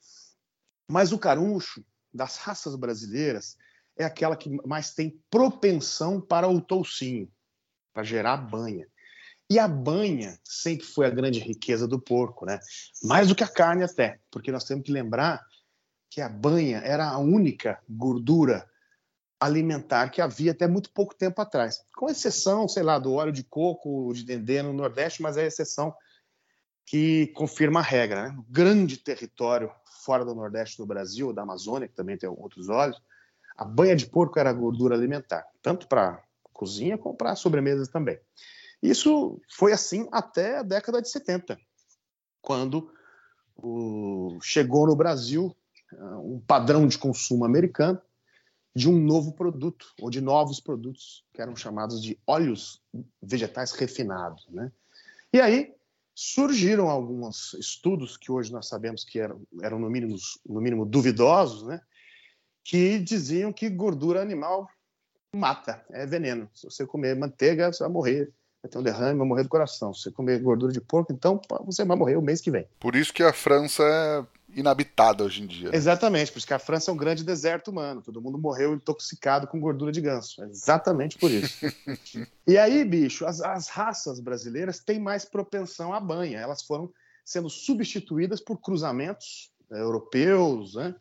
[0.88, 3.58] Mas o caruncho, das raças brasileiras,
[3.98, 7.28] é aquela que mais tem propensão para o toucinho,
[7.92, 8.88] para gerar banha.
[9.50, 12.60] E a banha sempre foi a grande riqueza do porco, né?
[13.04, 15.44] Mais do que a carne até, porque nós temos que lembrar
[16.10, 18.70] que a banha era a única gordura
[19.44, 21.84] alimentar que havia até muito pouco tempo atrás.
[21.96, 25.94] Com exceção, sei lá, do óleo de coco, de dendê no Nordeste, mas é exceção
[26.86, 28.30] que confirma a regra.
[28.30, 28.38] Né?
[28.50, 29.72] grande território
[30.06, 33.02] fora do Nordeste do Brasil, da Amazônia, que também tem outros óleos,
[33.58, 38.20] a banha de porco era gordura alimentar, tanto para cozinha como para sobremesas também.
[38.82, 41.58] Isso foi assim até a década de 70,
[42.42, 42.92] quando
[43.56, 45.56] o, chegou no Brasil
[45.94, 48.02] uh, um padrão de consumo americano
[48.76, 52.82] de um novo produto, ou de novos produtos, que eram chamados de óleos
[53.22, 54.48] vegetais refinados.
[54.50, 54.72] Né?
[55.32, 55.74] E aí
[56.16, 60.16] surgiram alguns estudos que hoje nós sabemos que eram, eram no, mínimo,
[60.48, 61.82] no mínimo duvidosos, né?
[62.64, 64.68] que diziam que gordura animal
[65.36, 66.50] mata, é veneno.
[66.54, 68.32] Se você comer manteiga, você vai morrer,
[68.64, 69.94] vai ter um derrame, vai morrer do coração.
[69.94, 72.66] Se você comer gordura de porco, então você vai morrer o mês que vem.
[72.80, 75.70] Por isso que a França é inabitada hoje em dia.
[75.70, 75.76] Né?
[75.76, 78.02] Exatamente, porque a França é um grande deserto humano.
[78.02, 80.42] Todo mundo morreu intoxicado com gordura de ganso.
[80.46, 81.66] exatamente por isso.
[82.48, 86.40] e aí, bicho, as, as raças brasileiras têm mais propensão à banha.
[86.40, 86.90] Elas foram
[87.26, 90.96] sendo substituídas por cruzamentos né, europeus, né?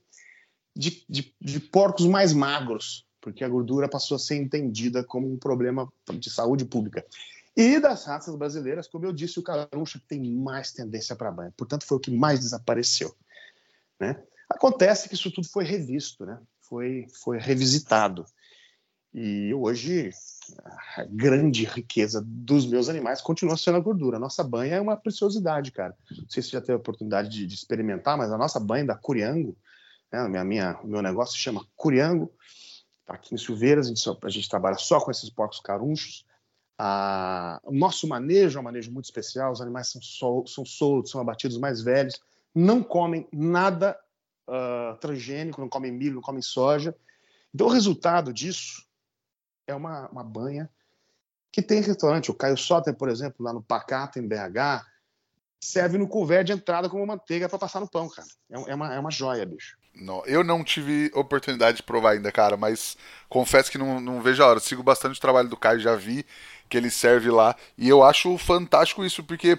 [0.74, 5.36] De, de, de porcos mais magros, porque a gordura passou a ser entendida como um
[5.36, 7.04] problema de saúde pública.
[7.56, 11.52] E das raças brasileiras, como eu disse, o caruncha tem mais tendência para banha.
[11.56, 13.14] Portanto, foi o que mais desapareceu.
[14.00, 14.22] Né?
[14.48, 16.40] Acontece que isso tudo foi revisto, né?
[16.72, 18.24] foi, foi revisitado.
[19.12, 20.08] E hoje
[20.96, 24.16] a grande riqueza dos meus animais continua sendo a gordura.
[24.16, 25.94] A nossa banha é uma preciosidade, cara.
[26.10, 28.86] Não sei se você já teve a oportunidade de, de experimentar, mas a nossa banha
[28.86, 29.54] da Curiango,
[30.10, 32.32] né, minha, minha, meu negócio se chama Curiango,
[33.04, 36.24] tá aqui em Silveiras, a gente, só, a gente trabalha só com esses porcos carunchos.
[36.84, 41.12] Ah, o nosso manejo é um manejo muito especial, os animais são, sol, são soltos,
[41.12, 42.20] são abatidos mais velhos,
[42.52, 43.96] não comem nada
[44.48, 46.92] uh, transgênico, não comem milho, não comem soja.
[47.54, 48.84] Então, o resultado disso
[49.64, 50.68] é uma, uma banha
[51.52, 52.32] que tem restaurante.
[52.32, 54.84] O Caio Soter, por exemplo, lá no Pacato, em BH,
[55.60, 58.26] serve no couvert de entrada como manteiga para passar no pão, cara.
[58.50, 59.78] É, é, uma, é uma joia, bicho.
[59.94, 62.96] Não, eu não tive oportunidade de provar ainda, cara, mas
[63.28, 64.60] confesso que não, não vejo a hora.
[64.60, 66.24] Sigo bastante o trabalho do Caio, já vi
[66.68, 67.54] que ele serve lá.
[67.76, 69.58] E eu acho fantástico isso, porque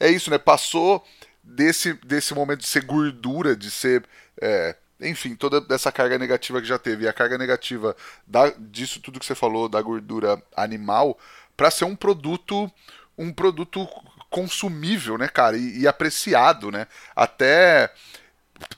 [0.00, 0.38] é isso, né?
[0.38, 1.04] Passou
[1.42, 4.02] desse, desse momento de ser gordura, de ser.
[4.40, 7.04] É, enfim, toda essa carga negativa que já teve.
[7.04, 7.94] E a carga negativa
[8.26, 11.18] da, disso tudo que você falou, da gordura animal,
[11.56, 12.70] para ser um produto.
[13.16, 13.86] Um produto
[14.28, 15.56] consumível, né, cara?
[15.56, 16.88] E, e apreciado, né?
[17.14, 17.92] Até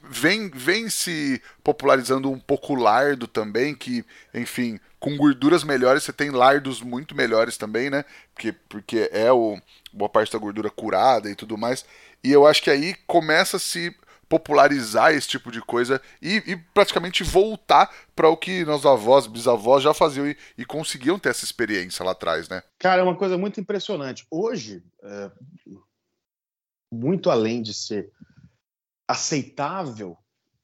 [0.03, 6.12] vem, vem se popularizando um pouco o lardo também, que, enfim, com gorduras melhores você
[6.12, 8.05] tem lardos muito melhores também, né?
[8.35, 9.59] Porque, porque é o
[9.92, 11.85] boa parte da gordura curada e tudo mais.
[12.22, 13.94] E eu acho que aí começa a se
[14.29, 19.83] popularizar esse tipo de coisa e, e praticamente voltar para o que nossos avós, bisavós
[19.83, 22.62] já faziam e, e, conseguiam ter essa experiência lá atrás, né?
[22.79, 24.27] Cara, é uma coisa muito impressionante.
[24.31, 25.31] Hoje, é,
[26.92, 28.11] muito além de ser
[29.07, 30.16] aceitável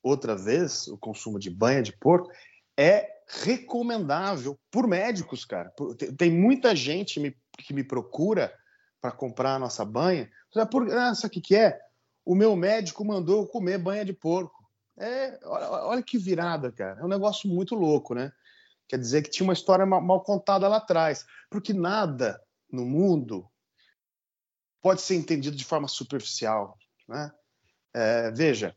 [0.02, 2.30] outra vez o consumo de banha de porco,
[2.76, 5.72] é recomendável por médicos, cara.
[6.18, 8.52] Tem muita gente me, que me procura
[9.00, 10.30] para comprar a nossa banha.
[10.70, 11.80] Por, ah, sabe o que, que é?
[12.24, 14.62] O meu médico mandou eu comer banha de porco.
[14.98, 17.00] É, olha, olha, que virada, cara.
[17.00, 18.32] É um negócio muito louco, né?
[18.88, 21.24] Quer dizer que tinha uma história mal, mal contada lá atrás.
[21.48, 23.48] Porque nada no mundo
[24.82, 26.76] pode ser entendido de forma superficial,
[27.08, 27.32] né?
[27.94, 28.74] É, veja,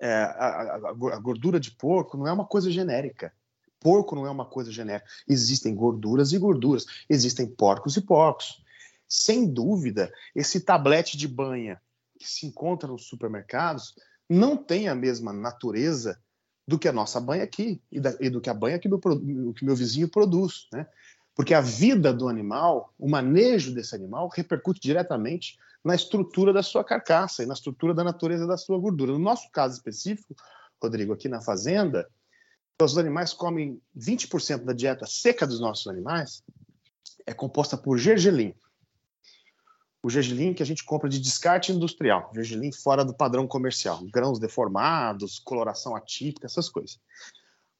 [0.00, 3.32] é, a, a, gordura de porco não é uma coisa genérica.
[3.80, 5.06] Porco não é uma coisa genérica.
[5.28, 6.86] Existem gorduras e gorduras.
[7.08, 8.62] Existem porcos e porcos.
[9.08, 11.80] Sem dúvida, esse tablete de banha
[12.18, 13.94] que se encontra nos supermercados
[14.28, 16.18] não tem a mesma natureza
[16.66, 18.98] do que a nossa banha aqui e, da, e do que a banha que meu,
[18.98, 20.86] que meu vizinho produz, né?
[21.34, 26.82] Porque a vida do animal, o manejo desse animal repercute diretamente na estrutura da sua
[26.82, 29.12] carcaça e na estrutura da natureza da sua gordura.
[29.12, 30.34] No nosso caso específico,
[30.82, 32.08] Rodrigo, aqui na fazenda,
[32.80, 36.42] os animais comem 20% da dieta seca dos nossos animais
[37.26, 38.54] é composta por gergelim.
[40.02, 44.38] O gergelim que a gente compra de descarte industrial, gergelim fora do padrão comercial, grãos
[44.38, 46.98] deformados, coloração atípica, essas coisas.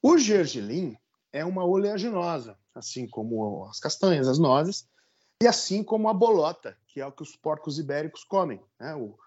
[0.00, 0.96] O gergelim
[1.32, 4.88] é uma oleaginosa, assim como as castanhas, as nozes,
[5.42, 8.94] e assim como a bolota, que é o que os porcos ibéricos comem, né?
[8.94, 9.18] o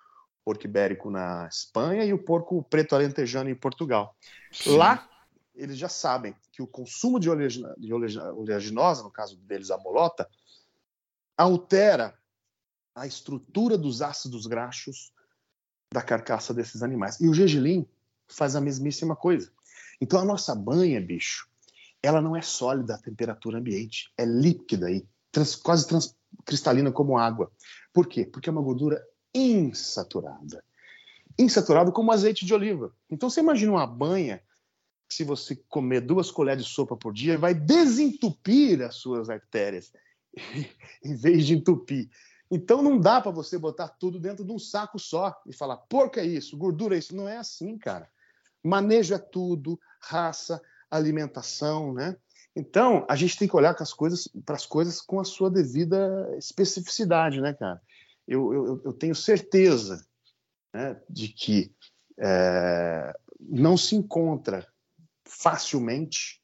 [0.46, 4.16] porco ibérico na Espanha e o porco preto alentejano em Portugal.
[4.54, 4.78] Sim.
[4.78, 5.06] Lá,
[5.54, 10.30] eles já sabem que o consumo de oleaginosa, no caso deles a bolota,
[11.38, 12.18] altera
[12.96, 15.12] a estrutura dos ácidos graxos
[15.94, 17.20] da carcaça desses animais.
[17.20, 17.86] E o gergelim
[18.30, 19.52] faz a mesmíssima coisa.
[20.00, 21.50] Então a nossa banha, bicho,
[22.02, 27.18] ela não é sólida à temperatura ambiente, é líquida e trans, quase trans, cristalina como
[27.18, 27.52] água.
[27.94, 28.26] Por quê?
[28.26, 30.64] Porque é uma gordura insaturada.
[31.38, 32.94] Insaturada como azeite de oliva.
[33.10, 34.42] Então você imagina uma banha
[35.10, 39.94] se você comer duas colheres de sopa por dia, vai desentupir as suas artérias,
[41.04, 42.10] em vez de entupir.
[42.50, 46.22] Então não dá para você botar tudo dentro de um saco só e falar, porca
[46.22, 47.16] é isso, gordura é isso.
[47.16, 48.10] Não é assim, cara.
[48.64, 52.16] Manejo é tudo, raça, alimentação, né?
[52.58, 54.28] Então, a gente tem que olhar para as coisas,
[54.68, 57.80] coisas com a sua devida especificidade, né, cara?
[58.28, 60.04] Eu, eu, eu tenho certeza
[60.74, 61.72] né, de que
[62.18, 64.68] é, não se encontra
[65.24, 66.42] facilmente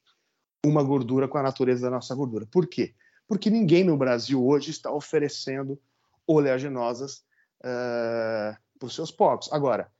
[0.64, 2.46] uma gordura com a natureza da nossa gordura.
[2.46, 2.94] Por quê?
[3.28, 5.82] Porque ninguém no Brasil hoje está oferecendo
[6.28, 7.24] oleaginosas
[7.62, 9.52] uh, para os seus porcos.
[9.52, 9.92] Agora,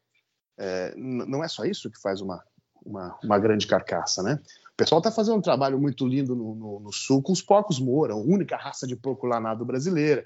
[0.60, 2.44] é, não é só isso que faz uma,
[2.86, 4.40] uma, uma grande carcaça, né?
[4.74, 7.80] O pessoal está fazendo um trabalho muito lindo no, no, no, sul com os porcos
[7.80, 10.26] moura, a única raça de porco lanado brasileira,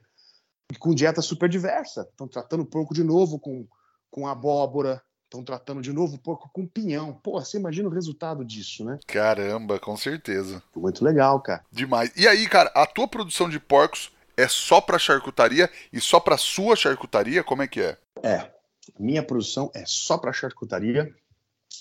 [0.80, 2.08] com dieta super diversa.
[2.10, 3.68] Estão tratando porco de novo com,
[4.10, 7.14] com abóbora, estão tratando de novo o porco com pinhão.
[7.22, 8.98] Pô, você imagina o resultado disso, né?
[9.06, 10.64] Caramba, com certeza.
[10.74, 11.64] Muito legal, cara.
[11.70, 12.12] Demais.
[12.16, 16.38] E aí, cara, a tua produção de porcos é só para charcutaria e só para
[16.38, 17.44] sua charcutaria?
[17.44, 17.98] Como é que é?
[18.24, 18.50] É.
[18.98, 21.14] Minha produção é só para charcutaria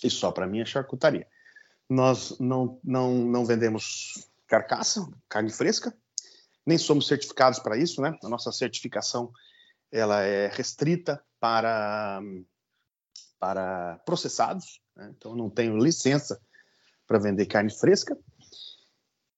[0.02, 1.26] e só para minha charcutaria.
[1.88, 5.96] Nós não, não, não vendemos carcaça, carne fresca,
[6.64, 8.16] nem somos certificados para isso, né?
[8.22, 9.32] A nossa certificação
[9.90, 12.20] ela é restrita para
[13.38, 15.12] para processados, né?
[15.16, 16.40] então não tenho licença
[17.06, 18.16] para vender carne fresca.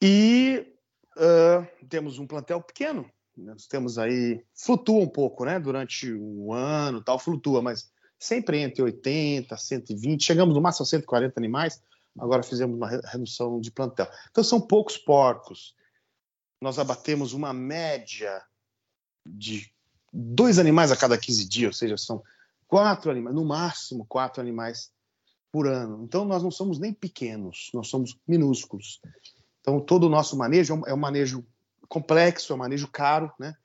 [0.01, 0.73] E
[1.17, 5.59] uh, temos um plantel pequeno, nós temos aí flutua um pouco, né?
[5.59, 11.39] Durante um ano, tal flutua, mas sempre entre 80, 120, chegamos no máximo a 140
[11.39, 11.83] animais.
[12.19, 14.09] Agora fizemos uma redução de plantel.
[14.31, 15.75] Então são poucos porcos.
[16.61, 18.43] Nós abatemos uma média
[19.27, 19.71] de
[20.13, 22.23] dois animais a cada 15 dias, ou seja, são
[22.67, 24.91] quatro animais, no máximo quatro animais
[25.53, 26.03] por ano.
[26.03, 29.01] Então nós não somos nem pequenos, nós somos minúsculos.
[29.61, 31.47] Então todo o nosso manejo é um manejo
[31.89, 33.57] complexo, é um manejo caro, né?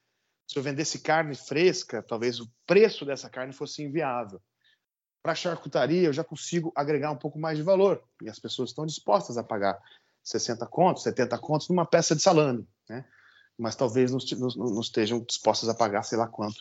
[0.53, 4.39] Se eu vendesse carne fresca, talvez o preço dessa carne fosse inviável.
[5.23, 8.03] Para charcutaria, eu já consigo agregar um pouco mais de valor.
[8.21, 9.81] E as pessoas estão dispostas a pagar
[10.23, 13.03] 60 contos, 70 contos numa peça de salame, né?
[13.57, 14.19] Mas talvez não,
[14.55, 16.59] não, estejam dispostas a pagar sei lá quanto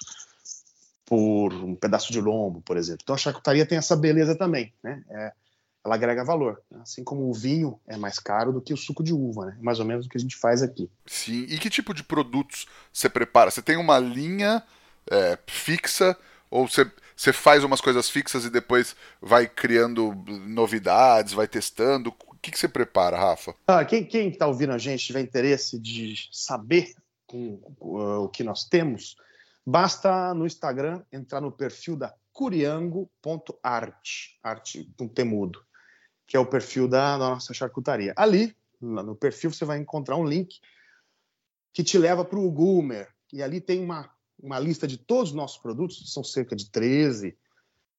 [1.05, 3.01] por um pedaço de lombo, por exemplo.
[3.03, 5.05] Então a charcutaria tem essa beleza também, né?
[5.11, 5.35] É,
[5.85, 6.63] ela agrega valor.
[6.81, 9.59] Assim como o vinho é mais caro do que o suco de uva, né?
[9.61, 10.91] Mais ou menos o que a gente faz aqui.
[11.07, 11.45] Sim.
[11.49, 13.51] E que tipo de produtos você prepara?
[13.51, 14.63] Você tem uma linha
[15.11, 16.17] é, fixa
[16.51, 20.15] ou você, você faz umas coisas fixas e depois vai criando
[20.47, 22.15] novidades, vai testando?
[22.27, 23.55] O que, que você prepara, Rafa?
[23.67, 26.95] Ah, quem está ouvindo a gente tiver interesse de saber
[27.27, 29.17] com, com, uh, o que nós temos,
[29.65, 34.09] basta no Instagram entrar no perfil da curiango.art,
[34.43, 35.63] arte com temudo
[36.33, 38.15] que é o perfil da, da nossa charcutaria.
[38.17, 40.63] Ali, no perfil, você vai encontrar um link
[41.75, 43.15] que te leva para o Goomer.
[43.31, 44.11] E ali tem uma,
[44.43, 47.37] uma lista de todos os nossos produtos, são cerca de 13,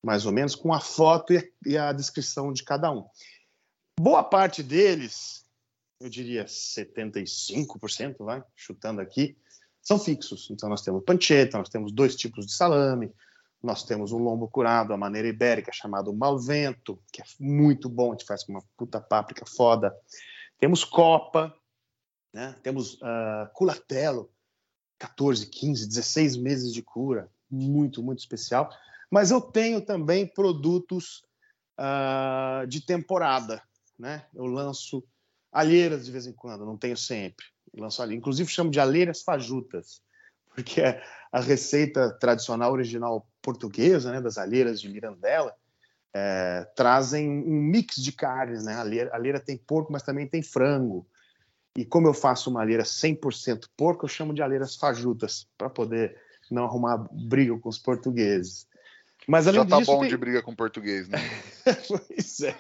[0.04, 1.32] mais ou menos, com a foto
[1.64, 3.06] e a, descrição de cada um.
[4.00, 5.46] Boa parte deles,
[6.00, 9.38] eu diria 75%, vai, chutando aqui,
[9.80, 10.50] são fixos.
[10.50, 13.14] Então nós temos pancetta, nós temos dois tipos de salame,
[13.64, 18.12] nós temos um lombo curado, a maneira ibérica, chamado Malvento, que é muito bom, a
[18.12, 19.96] gente faz com uma puta páprica foda.
[20.60, 21.56] Temos Copa,
[22.34, 22.56] né?
[22.62, 24.30] temos uh, Culatelo,
[25.00, 28.70] 14, 15, 16 meses de cura, muito, muito especial.
[29.10, 31.24] Mas eu tenho também produtos
[31.80, 33.62] uh, de temporada,
[33.98, 34.26] né?
[34.34, 35.04] Eu lanço
[35.52, 37.46] alheiras de vez em quando, não tenho sempre.
[37.78, 38.20] Lanço alheiras.
[38.20, 40.02] Inclusive chamo de alheiras fajutas,
[40.54, 40.82] porque
[41.32, 45.54] a receita tradicional original portuguesa, né, das alheiras de Mirandela,
[46.16, 48.74] é, trazem um mix de carnes, né?
[48.74, 51.06] A alheira, a alheira tem porco, mas também tem frango.
[51.78, 56.16] E como eu faço uma alheira 100% porco, eu chamo de alheiras fajutas, para poder
[56.50, 58.68] não arrumar briga com os portugueses.
[59.28, 60.10] Mas além Já tá disso, bom tem...
[60.10, 61.18] de briga com português, né?
[61.88, 62.56] pois é.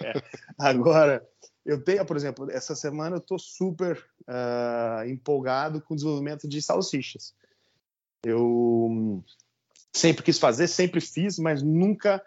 [0.58, 1.26] Agora,
[1.66, 6.62] eu tenho, por exemplo, essa semana eu estou super uh, empolgado com o desenvolvimento de
[6.62, 7.36] salsichas.
[8.26, 9.22] Eu
[9.94, 12.22] sempre quis fazer, sempre fiz, mas nunca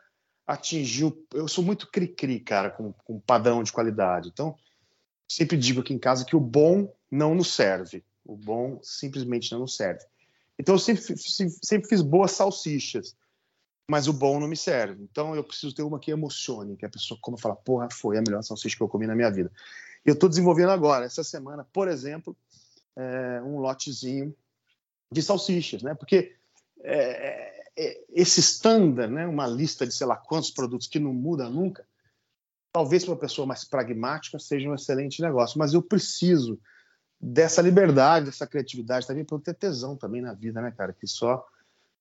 [0.46, 1.26] atingiu.
[1.34, 4.28] Eu sou muito cri-cri, cara, com, com padrão de qualidade.
[4.28, 4.56] Então,
[5.28, 8.04] sempre digo aqui em casa que o bom não nos serve.
[8.24, 10.04] O bom simplesmente não nos serve.
[10.58, 11.02] Então, eu sempre,
[11.62, 13.14] sempre fiz boas salsichas,
[13.88, 15.02] mas o bom não me serve.
[15.02, 18.22] Então, eu preciso ter uma que emocione, que a pessoa como fala, porra, foi a
[18.22, 19.50] melhor salsicha que eu comi na minha vida.
[20.04, 22.36] Eu estou desenvolvendo agora, essa semana, por exemplo,
[22.96, 24.34] é, um lotezinho
[25.12, 25.94] de salsichas, né?
[25.94, 26.36] Porque
[26.82, 27.45] é, é,
[27.76, 29.26] esse standard, né?
[29.26, 31.86] Uma lista de sei lá quantos produtos que não muda nunca,
[32.72, 35.58] talvez para uma pessoa mais pragmática seja um excelente negócio.
[35.58, 36.58] Mas eu preciso
[37.20, 40.92] dessa liberdade, dessa criatividade também para eu ter tesão também na vida, né, cara?
[40.92, 41.46] Que só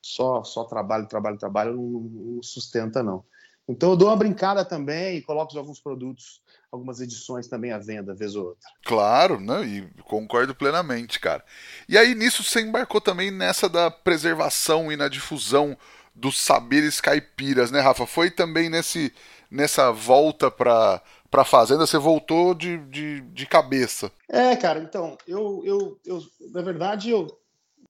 [0.01, 1.99] só só trabalho, trabalho, trabalho não,
[2.35, 3.23] não sustenta não.
[3.67, 6.41] Então eu dou uma brincada também e coloco alguns produtos,
[6.71, 8.69] algumas edições também à venda, vez ou outra.
[8.83, 9.65] Claro, né?
[9.65, 11.43] E concordo plenamente, cara.
[11.89, 15.75] E aí nisso você embarcou também nessa da preservação e na difusão
[16.13, 18.05] dos saberes caipiras, né, Rafa?
[18.05, 19.11] Foi também nesse
[19.49, 21.01] nessa volta para
[21.35, 24.09] para a fazenda, você voltou de, de, de cabeça.
[24.29, 27.27] É, cara, então, eu, eu, eu, na verdade, eu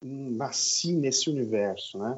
[0.01, 2.17] nasci nesse universo, né?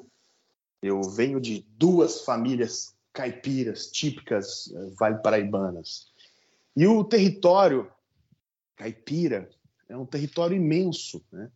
[0.81, 6.11] Eu venho de duas famílias caipiras típicas uh, vale paraibanas.
[6.75, 7.91] E o território
[8.75, 9.49] caipira
[9.89, 11.49] é um território imenso, né?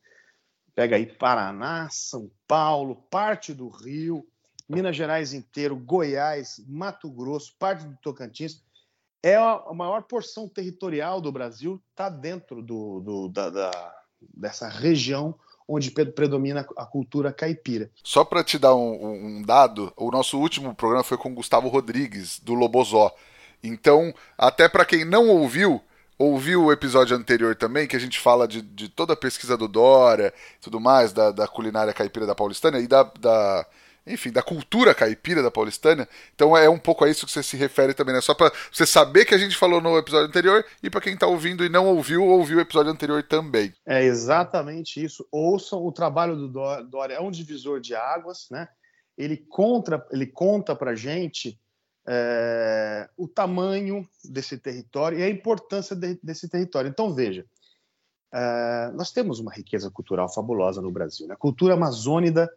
[0.74, 4.26] Pega aí Paraná, São Paulo, parte do Rio,
[4.68, 8.64] Minas Gerais inteiro, Goiás, Mato Grosso, parte do Tocantins.
[9.22, 14.01] É a maior porção territorial do Brasil, está dentro do, do da, da,
[14.34, 15.38] dessa região
[15.72, 17.89] onde predomina a cultura caipira.
[18.03, 22.39] Só para te dar um, um, dado, o nosso último programa foi com Gustavo Rodrigues,
[22.39, 23.13] do Lobozó.
[23.63, 25.82] Então, até para quem não ouviu,
[26.17, 29.67] ouviu o episódio anterior também, que a gente fala de, de toda a pesquisa do
[29.67, 33.65] Dória tudo mais, da, da culinária caipira da Paulistânia e da, da
[34.05, 36.07] enfim, da cultura caipira da paulistânia.
[36.33, 38.21] Então é um pouco a isso que você se refere também, né?
[38.21, 41.27] Só para você saber que a gente falou no episódio anterior e para quem está
[41.27, 43.73] ouvindo e não ouviu, ouviu o episódio anterior também.
[43.85, 45.27] É exatamente isso.
[45.31, 46.47] Ouçam o trabalho do
[46.83, 48.67] Dória, é um divisor de águas, né?
[49.17, 51.59] Ele conta, ele conta para gente
[52.07, 56.89] é, o tamanho desse território e a importância de, desse território.
[56.89, 57.45] Então veja,
[58.33, 61.27] é, nós temos uma riqueza cultural fabulosa no Brasil.
[61.27, 61.33] Né?
[61.33, 62.51] A cultura amazônida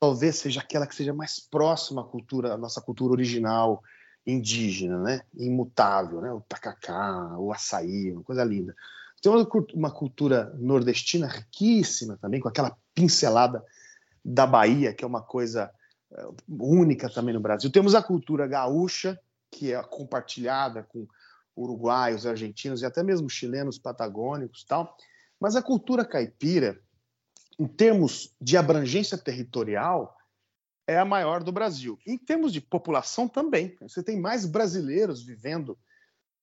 [0.00, 3.82] talvez seja aquela que seja mais próxima à cultura, à nossa cultura original
[4.26, 5.20] indígena, né?
[5.34, 6.32] Imutável, né?
[6.32, 8.74] O tacacá, o açaí, uma coisa linda.
[9.20, 9.30] Tem
[9.74, 13.62] uma cultura nordestina riquíssima também, com aquela pincelada
[14.24, 15.70] da Bahia, que é uma coisa
[16.12, 17.70] eh, única também no Brasil.
[17.70, 19.20] Temos a cultura gaúcha,
[19.50, 21.06] que é compartilhada com
[21.54, 24.96] uruguaios, argentinos e até mesmo chilenos patagônicos, tal.
[25.38, 26.80] Mas a cultura caipira,
[27.60, 30.16] em termos de abrangência territorial,
[30.86, 31.98] é a maior do Brasil.
[32.06, 33.76] Em termos de população também.
[33.82, 35.78] Você tem mais brasileiros vivendo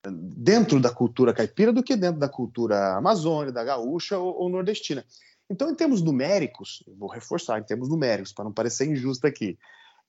[0.05, 4.47] eh, dentro da cultura caipira do que dentro da cultura amazônica, da gaúcha ou, ou
[4.47, 5.03] nordestina.
[5.49, 9.57] Então, em termos numéricos, vou reforçar, em termos numéricos, para não parecer injusto aqui,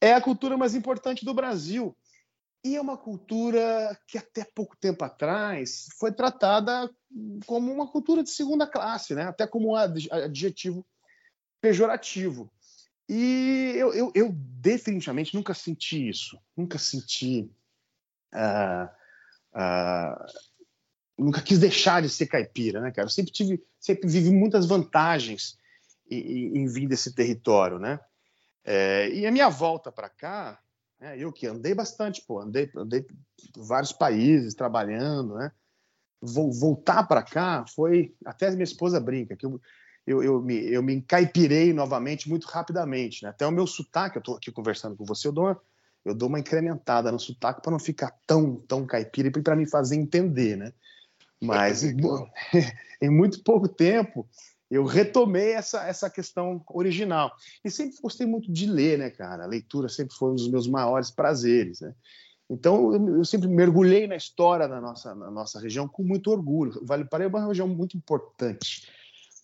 [0.03, 1.97] é a cultura mais importante do Brasil.
[2.63, 6.91] E é uma cultura que até pouco tempo atrás foi tratada
[7.47, 9.23] como uma cultura de segunda classe, né?
[9.23, 10.85] até como um adjetivo
[11.61, 12.51] pejorativo.
[13.09, 17.51] E eu, eu, eu definitivamente nunca senti isso, nunca senti.
[18.35, 18.89] Uh,
[19.55, 20.27] uh,
[21.19, 23.07] nunca quis deixar de ser caipira, né, cara?
[23.07, 25.59] Eu sempre tive, sempre vivi muitas vantagens
[26.11, 27.99] em, em vir desse território, né?
[28.65, 30.61] É, e a minha volta para cá,
[31.01, 33.07] né, eu que andei bastante, pô, andei, andei
[33.57, 35.51] vários países trabalhando, né?
[36.21, 39.61] Voltar para cá foi até minha esposa brinca que eu,
[40.09, 43.23] eu, eu, me, eu me encaipirei novamente muito rapidamente.
[43.23, 43.29] Né?
[43.29, 45.61] Até o meu sotaque, eu estou aqui conversando com você, eu dou uma,
[46.03, 49.69] eu dou uma incrementada no sotaque para não ficar tão, tão caipira e para me
[49.69, 50.57] fazer entender.
[50.57, 50.73] Né?
[51.39, 51.95] Mas em,
[53.03, 54.27] em muito pouco tempo
[54.71, 57.31] eu retomei essa, essa questão original.
[57.63, 59.45] E sempre gostei muito de ler, né, cara?
[59.45, 61.95] A leitura sempre foi um dos meus maiores prazeres, né?
[62.51, 66.81] Então, eu, eu sempre mergulhei na história da nossa, na nossa região com muito orgulho.
[66.83, 68.89] O Vale do Paraíba é uma região muito importante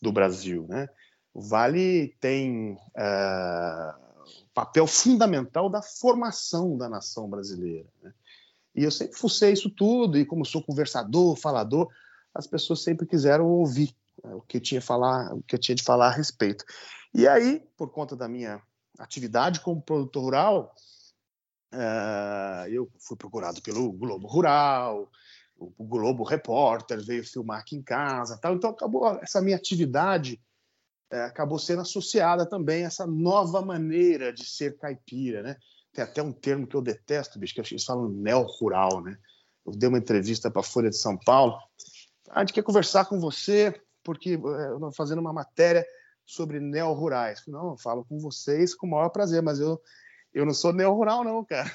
[0.05, 0.67] do Brasil.
[0.69, 0.89] Né?
[1.33, 7.89] O Vale tem uh, papel fundamental da formação da nação brasileira.
[8.03, 8.13] Né?
[8.77, 11.89] E eu sempre fucei isso tudo, e como sou conversador, falador,
[12.35, 15.75] as pessoas sempre quiseram ouvir né, o que eu tinha falar, o que eu tinha
[15.75, 16.65] de falar a respeito.
[17.15, 18.61] E aí, por conta da minha
[18.99, 20.75] atividade como produtor rural,
[21.73, 25.09] uh, eu fui procurado pelo Globo Rural,
[25.57, 28.55] o Globo Repórter veio filmar aqui em casa, tal.
[28.55, 30.41] Então acabou essa minha atividade
[31.15, 35.57] é, acabou sendo associada também a essa nova maneira de ser caipira, né?
[35.93, 39.17] Tem até um termo que eu detesto, bicho, que eles falam neo-rural, né?
[39.65, 41.57] Eu dei uma entrevista para a Folha de São Paulo.
[42.29, 45.87] Ah, a gente quer conversar com você porque é, eu estou fazendo uma matéria
[46.27, 47.45] sobre neo-rurais.
[47.47, 49.81] Não, eu falo com vocês com o maior prazer, mas eu,
[50.33, 51.71] eu não sou neo-rural, não, cara.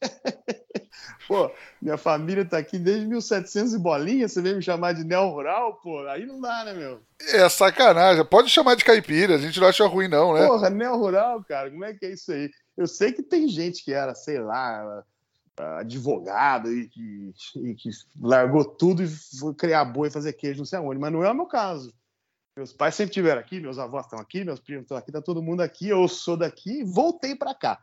[1.28, 1.50] Pô,
[1.80, 6.00] minha família tá aqui desde 1700 e bolinha, você vem me chamar de neo-rural, pô,
[6.08, 7.02] aí não dá, né, meu?
[7.20, 10.46] É sacanagem, pode chamar de caipira, a gente não acha ruim não, né?
[10.46, 12.50] Porra, neo-rural, cara, como é que é isso aí?
[12.74, 15.04] Eu sei que tem gente que era, sei lá,
[15.78, 19.08] advogado e que, e que largou tudo e
[19.38, 21.92] foi criar boi e fazer queijo não sei aonde, mas não é o meu caso.
[22.56, 25.42] Meus pais sempre estiveram aqui, meus avós estão aqui, meus primos estão aqui, tá todo
[25.42, 27.78] mundo aqui, eu sou daqui e voltei para cá.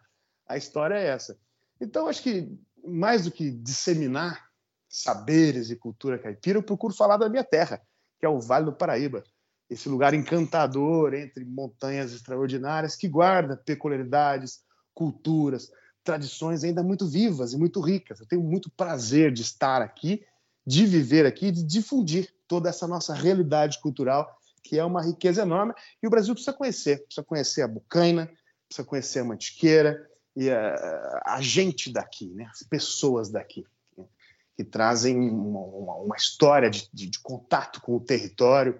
[0.48, 1.38] A história é essa.
[1.80, 2.52] Então, acho que
[2.88, 4.46] mais do que disseminar
[4.90, 7.82] saberes e cultura caipira, eu procuro falar da minha terra,
[8.20, 9.24] que é o Vale do Paraíba.
[9.70, 14.60] Esse lugar encantador entre montanhas extraordinárias que guarda peculiaridades,
[14.94, 15.72] culturas,
[16.04, 18.20] tradições ainda muito vivas e muito ricas.
[18.20, 20.24] Eu tenho muito prazer de estar aqui,
[20.66, 25.74] de viver aqui, de difundir toda essa nossa realidade cultural, que é uma riqueza enorme.
[26.02, 27.04] E o Brasil precisa conhecer.
[27.06, 28.32] Precisa conhecer a bucaina,
[28.68, 32.48] precisa conhecer a mantiqueira, e a, a gente daqui, né?
[32.52, 33.66] as pessoas daqui,
[33.98, 34.06] né?
[34.58, 38.74] que trazem uma, uma, uma história de, de, de, contato com o território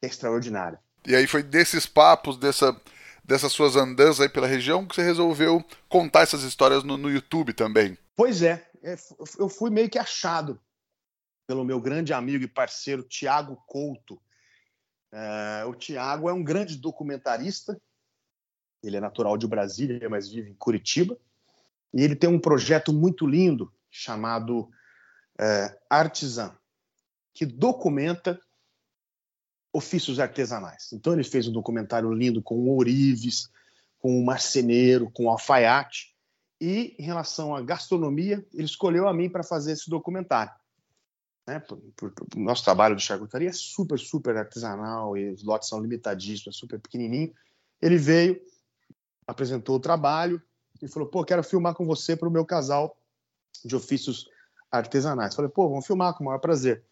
[0.00, 0.80] que é extraordinária.
[1.06, 2.74] E aí foi desses papos, dessa,
[3.22, 7.52] dessas suas andanças aí pela região, que você resolveu contar essas histórias no, no YouTube
[7.52, 7.96] também.
[8.16, 8.96] Pois é, é
[9.38, 10.58] eu fui meio que achado
[11.46, 14.20] pelo meu grande amigo e parceiro Tiago Couto.
[15.12, 17.80] É, o Tiago é um grande documentarista,
[18.88, 21.16] ele é natural de Brasília, mas vive em Curitiba,
[21.92, 24.68] e ele tem um projeto muito lindo chamado
[25.38, 26.54] é, Artisan,
[27.32, 28.40] que documenta
[29.72, 30.92] ofícios artesanais.
[30.92, 33.50] Então ele fez um documentário lindo com o ourives,
[33.98, 36.14] com o marceneiro, com o alfaiate,
[36.60, 40.54] e em relação à gastronomia, ele escolheu a mim para fazer esse documentário
[41.46, 45.68] né, por, por, por, nosso trabalho de charcutaria é super, super artesanal e os lotes
[45.68, 47.32] são limitadíssimos, é super pequenininho.
[47.80, 48.40] Ele veio,
[49.26, 50.40] apresentou o trabalho
[50.80, 52.96] e falou: pô, quero filmar com você para o meu casal
[53.64, 54.28] de ofícios
[54.70, 55.34] artesanais.
[55.34, 56.84] Falei: pô, vamos filmar com o maior prazer.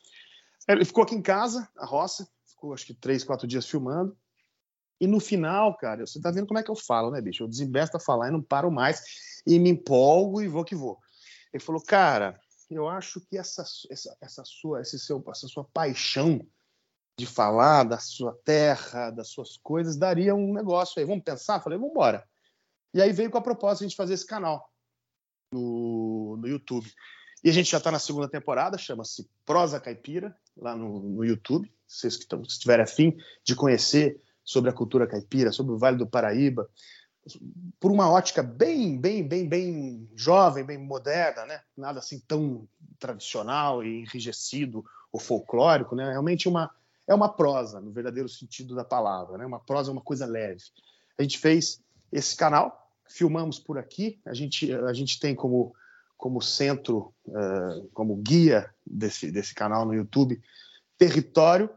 [0.66, 4.16] Ele ficou aqui em casa, a roça, ficou acho que três, quatro dias filmando.
[5.01, 7.43] E no final, cara, você tá vendo como é que eu falo, né, bicho?
[7.43, 9.03] Eu desembesto a falar e não paro mais
[9.47, 10.99] e me empolgo e vou que vou.
[11.53, 16.41] Ele falou, cara, eu acho que essa, essa, essa, sua, esse seu, essa sua paixão
[17.17, 21.07] de falar da sua terra, das suas coisas, daria um negócio aí.
[21.07, 21.61] Vamos pensar?
[21.61, 22.25] Falei, vamos embora.
[22.93, 24.71] E aí veio com a proposta de a gente fazer esse canal
[25.53, 26.91] no, no YouTube.
[27.43, 31.73] E a gente já está na segunda temporada, chama-se Prosa Caipira, lá no, no YouTube.
[31.87, 35.97] Vocês que, tão, se tiverem afim de conhecer sobre a cultura caipira, sobre o Vale
[35.97, 36.69] do Paraíba,
[37.81, 41.61] por uma ótica bem, bem, bem, bem jovem, bem moderna, né?
[41.77, 46.11] Nada assim tão tradicional e enrijecido ou folclórico, né?
[46.11, 46.71] Realmente uma
[47.07, 49.46] é uma prosa no verdadeiro sentido da palavra, né?
[49.46, 50.62] Uma prosa é uma coisa leve.
[51.18, 54.20] A gente fez esse canal, filmamos por aqui.
[54.24, 55.74] A gente a gente tem como
[56.16, 60.40] como centro, uh, como guia desse desse canal no YouTube,
[60.96, 61.68] território,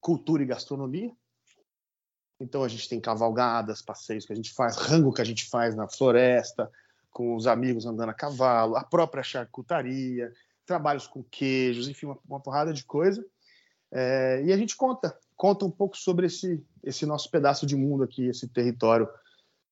[0.00, 1.10] cultura e gastronomia.
[2.38, 5.74] Então a gente tem cavalgadas, passeios que a gente faz, rango que a gente faz
[5.74, 6.70] na floresta,
[7.10, 10.32] com os amigos andando a cavalo, a própria charcutaria,
[10.66, 13.24] trabalhos com queijos, enfim, uma, uma porrada de coisa.
[13.96, 18.02] É, e a gente conta, conta um pouco sobre esse, esse nosso pedaço de mundo
[18.02, 19.08] aqui, esse território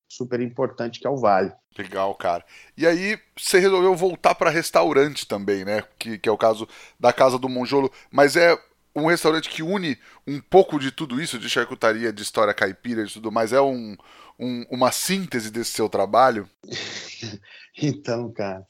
[0.09, 1.53] super importante que é o Vale.
[1.77, 2.45] Legal, cara.
[2.77, 5.83] E aí você resolveu voltar para restaurante também, né?
[5.99, 6.69] Que, que é o caso
[7.01, 7.91] da Casa do Monjolo.
[8.13, 8.57] Mas é
[8.95, 13.11] um restaurante que une um pouco de tudo isso, de charcutaria, de história caipira e
[13.11, 13.97] tudo mais, é um,
[14.39, 16.49] um, uma síntese desse seu trabalho?
[17.83, 18.65] então, cara,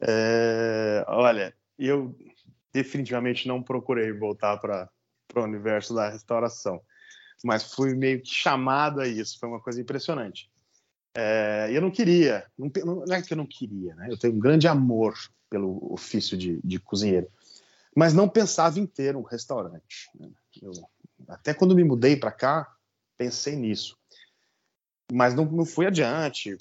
[0.00, 1.04] é...
[1.06, 2.16] olha, eu
[2.72, 4.88] definitivamente não procurei voltar para
[5.34, 6.80] o universo da restauração,
[7.44, 10.50] mas fui meio que chamado a isso, foi uma coisa impressionante.
[11.14, 11.68] É...
[11.72, 12.70] eu não queria, não,
[13.06, 14.08] não é que eu não queria, né?
[14.10, 15.14] eu tenho um grande amor
[15.48, 17.28] pelo ofício de, de cozinheiro,
[17.96, 20.08] mas não pensava em ter um restaurante.
[20.14, 20.30] Né?
[20.62, 20.72] Eu,
[21.28, 22.72] até quando me mudei para cá,
[23.18, 23.98] pensei nisso.
[25.12, 26.56] Mas não, não fui adiante.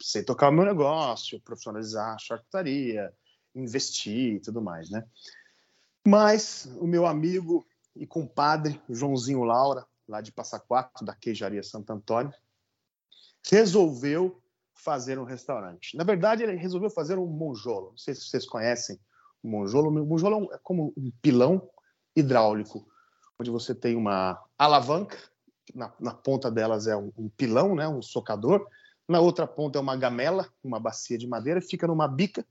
[0.00, 3.12] Sei tocar o meu negócio, profissionalizar a charcutaria,
[3.54, 5.04] investir e tudo mais, né?
[6.06, 11.92] Mas o meu amigo e compadre, Joãozinho Laura, lá de Passa Quatro, da Queijaria Santo
[11.92, 12.32] Antônio,
[13.48, 14.42] resolveu
[14.74, 15.96] fazer um restaurante.
[15.96, 17.90] Na verdade, ele resolveu fazer um monjolo.
[17.90, 18.98] Não sei se vocês conhecem
[19.42, 19.88] o monjolo.
[19.88, 21.68] O monjolo é como um pilão
[22.16, 22.86] hidráulico,
[23.38, 25.18] onde você tem uma alavanca,
[25.74, 28.66] na, na ponta delas é um, um, pilão, né, um socador,
[29.08, 32.44] na outra ponta é uma gamela, uma bacia de madeira, fica numa bica,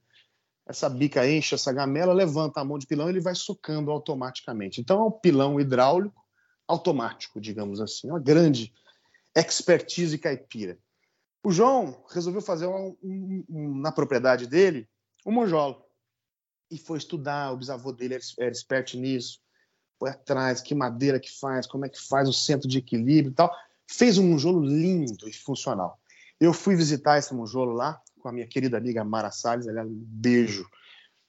[0.70, 4.80] essa bica enche essa gamela, levanta a mão de pilão ele vai socando automaticamente.
[4.80, 6.24] Então é um pilão hidráulico
[6.68, 8.72] automático, digamos assim, uma grande
[9.36, 10.78] expertise caipira.
[11.44, 14.88] O João resolveu fazer um, um, um, na propriedade dele
[15.26, 15.84] um monjolo
[16.70, 17.52] e foi estudar.
[17.52, 19.40] O bisavô dele era, era esperto nisso,
[19.98, 23.36] foi atrás, que madeira que faz, como é que faz o centro de equilíbrio e
[23.36, 23.52] tal.
[23.88, 26.00] Fez um monjolo lindo e funcional.
[26.40, 30.04] Eu fui visitar esse monjolo lá com a minha querida amiga Mara Salles, aliás, um
[30.06, 30.70] beijo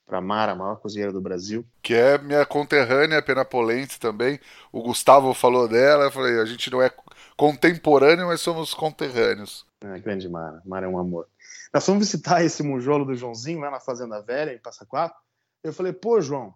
[0.05, 1.65] para Mara, a maior cozinheira do Brasil.
[1.81, 4.39] Que é minha conterrânea penapolense também.
[4.71, 6.91] O Gustavo falou dela, eu falei, a gente não é
[7.37, 9.65] contemporâneo, mas somos conterrâneos.
[9.81, 11.27] É, grande Mara, Mara é um amor.
[11.73, 15.17] Nós fomos visitar esse monjolo do Joãozinho lá na Fazenda Velha, em Passa Quatro.
[15.63, 16.53] Eu falei, pô, João,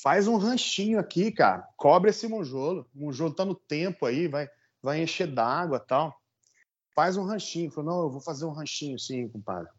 [0.00, 1.66] faz um ranchinho aqui, cara.
[1.76, 2.88] Cobre esse monjolo.
[2.94, 4.48] O monjolo tá no tempo aí, vai,
[4.80, 6.19] vai encher d'água tal.
[7.00, 7.70] Faz um ranchinho.
[7.70, 9.70] Falei, não, eu vou fazer um ranchinho sim, compadre.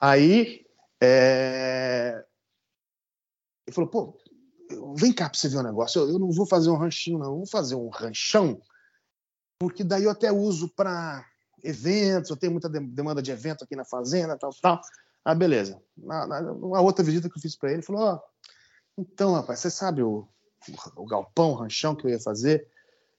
[0.00, 0.66] Aí,
[1.00, 2.24] é...
[3.64, 4.18] ele falou, pô,
[4.96, 6.00] vem cá pra você ver um negócio.
[6.00, 7.26] Eu, eu não vou fazer um ranchinho, não.
[7.26, 8.60] Eu vou fazer um ranchão,
[9.56, 11.24] porque daí eu até uso para
[11.62, 14.80] eventos, eu tenho muita demanda de evento aqui na fazenda, tal, tal.
[15.24, 15.80] Ah, beleza.
[15.96, 16.40] Na, na,
[16.80, 20.26] outra visita que eu fiz para ele, ele falou: oh, então, rapaz, você sabe o,
[20.96, 22.66] o galpão, o ranchão que eu ia fazer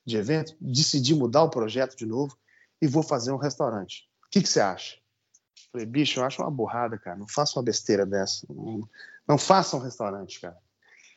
[0.06, 0.58] de evento?
[0.60, 2.38] Decidi mudar o projeto de novo
[2.82, 4.10] e vou fazer um restaurante.
[4.26, 4.98] O que, que você acha?
[5.72, 7.18] Falei, bicho, eu acho uma borrada, cara.
[7.18, 8.46] Não faça uma besteira dessa.
[8.50, 8.88] Não,
[9.28, 10.58] não faça um restaurante, cara.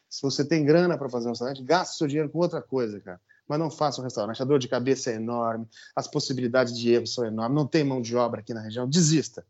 [0.08, 3.20] Se você tem grana para fazer um restaurante, gaste seu dinheiro com outra coisa, cara.
[3.48, 4.42] Mas não faça um restaurante.
[4.42, 8.02] A dor de cabeça é enorme, as possibilidades de erro são enormes, não tem mão
[8.02, 8.88] de obra aqui na região.
[8.88, 9.46] Desista.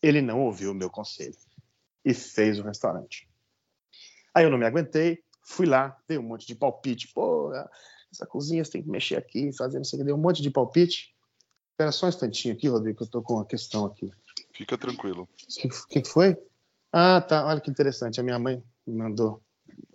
[0.00, 1.36] Ele não ouviu o meu conselho
[2.04, 3.28] e fez o restaurante.
[4.32, 7.08] Aí eu não me aguentei, fui lá, dei um monte de palpite.
[7.12, 7.52] Pô,
[8.12, 10.40] essa cozinha você tem que mexer aqui, fazer não sei o que, dei um monte
[10.40, 11.12] de palpite.
[11.78, 14.10] Espera só um instantinho aqui, Rodrigo, que eu tô com uma questão aqui.
[14.52, 15.28] Fica tranquilo.
[15.62, 16.36] O que, que, foi?
[16.92, 17.46] Ah, tá.
[17.46, 18.18] Olha que interessante.
[18.18, 19.40] A minha mãe me mandou,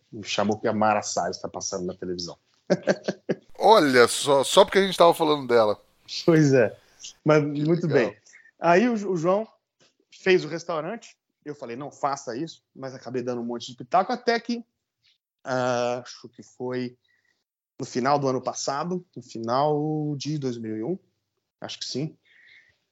[0.10, 2.38] me chamou que a Mara Salles está passando na televisão.
[3.60, 5.78] Olha só, só porque a gente estava falando dela.
[6.26, 6.74] Pois é.
[7.22, 8.18] Mas muito bem.
[8.62, 9.46] Aí o, o, João
[10.10, 11.18] fez o restaurante.
[11.44, 14.60] Eu falei, não faça isso, mas acabei dando um monte de pitaco até que
[15.46, 16.98] uh, acho que foi
[17.78, 20.98] no final do ano passado, no final de 2001,
[21.64, 22.16] acho que sim.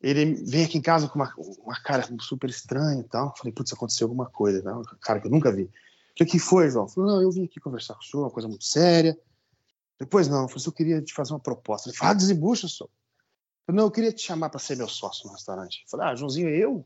[0.01, 1.31] Ele vem aqui em casa com uma,
[1.63, 3.35] uma cara super estranha e tal.
[3.37, 4.81] Falei, putz, aconteceu alguma coisa, né?
[5.01, 5.69] cara que eu nunca vi.
[6.19, 6.87] O que foi, João?
[6.87, 9.17] Falei, não, eu vim aqui conversar com o senhor, uma coisa muito séria.
[9.99, 11.89] Depois, não, eu falei, eu queria te fazer uma proposta.
[11.89, 12.89] Ele falou, ah, desembucha, senhor.
[13.65, 15.85] Falei, não, eu queria te chamar para ser meu sócio no restaurante.
[15.87, 16.85] Falei, ah, Joãozinho, eu?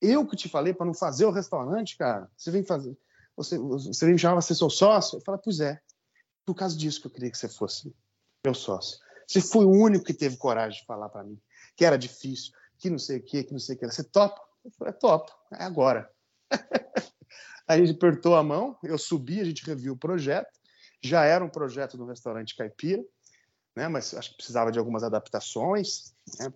[0.00, 2.28] Eu que te falei para não fazer o restaurante, cara?
[2.36, 2.96] Você vem fazer.
[3.36, 5.18] Você, você vem me chamar para ser seu sócio?
[5.18, 5.80] Eu falei, pois é.
[6.44, 7.94] Por causa disso que eu queria que você fosse
[8.44, 8.98] meu sócio.
[9.32, 11.40] Você foi o único que teve coragem de falar para mim
[11.74, 13.86] que era difícil, que não sei o que, que não sei o que.
[13.86, 14.40] Você topa?
[14.64, 16.10] Eu falei, é top, é agora.
[17.66, 20.50] a gente apertou a mão, eu subi, a gente reviu o projeto.
[21.00, 23.02] Já era um projeto do restaurante caipira,
[23.74, 23.88] né?
[23.88, 26.52] Mas acho que precisava de algumas adaptações, né?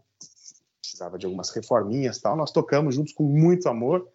[0.80, 2.36] Precisava de algumas reforminhas, tal.
[2.36, 4.08] Nós tocamos juntos com muito amor,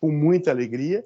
[0.00, 1.04] com muita alegria.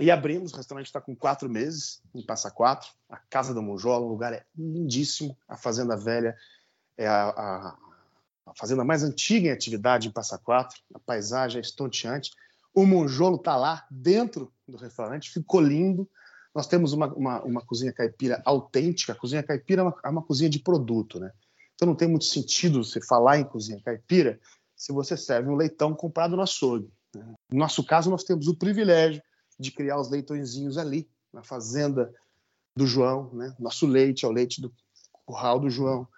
[0.00, 4.06] E abrimos, o restaurante está com quatro meses, em Passa Quatro, a Casa do Monjola,
[4.06, 6.34] um lugar é lindíssimo, a Fazenda Velha
[6.96, 7.78] é a, a,
[8.46, 12.30] a fazenda mais antiga em atividade em Passa Quatro, a paisagem é estonteante.
[12.74, 16.08] O monjolo está lá dentro do restaurante, ficou lindo.
[16.54, 19.12] Nós temos uma, uma, uma cozinha caipira autêntica.
[19.12, 21.32] A cozinha caipira é uma, é uma, cozinha de produto, né?
[21.74, 24.38] Então não tem muito sentido você falar em cozinha caipira
[24.76, 26.90] se você serve um leitão comprado no açougue.
[27.14, 27.34] Né?
[27.50, 29.22] No nosso caso, nós temos o privilégio
[29.60, 32.12] de criar os leitõezinhos ali, na fazenda
[32.74, 33.30] do João.
[33.32, 33.54] Né?
[33.58, 34.72] Nosso leite é o leite do
[35.24, 36.08] curral do João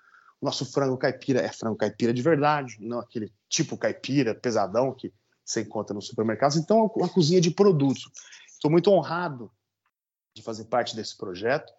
[0.43, 5.12] nosso frango caipira é frango caipira de verdade, não aquele tipo caipira pesadão que
[5.45, 6.57] você encontra nos supermercados.
[6.57, 8.11] Então, é uma cozinha de produtos.
[8.49, 9.51] Estou muito honrado
[10.34, 11.72] de fazer parte desse projeto.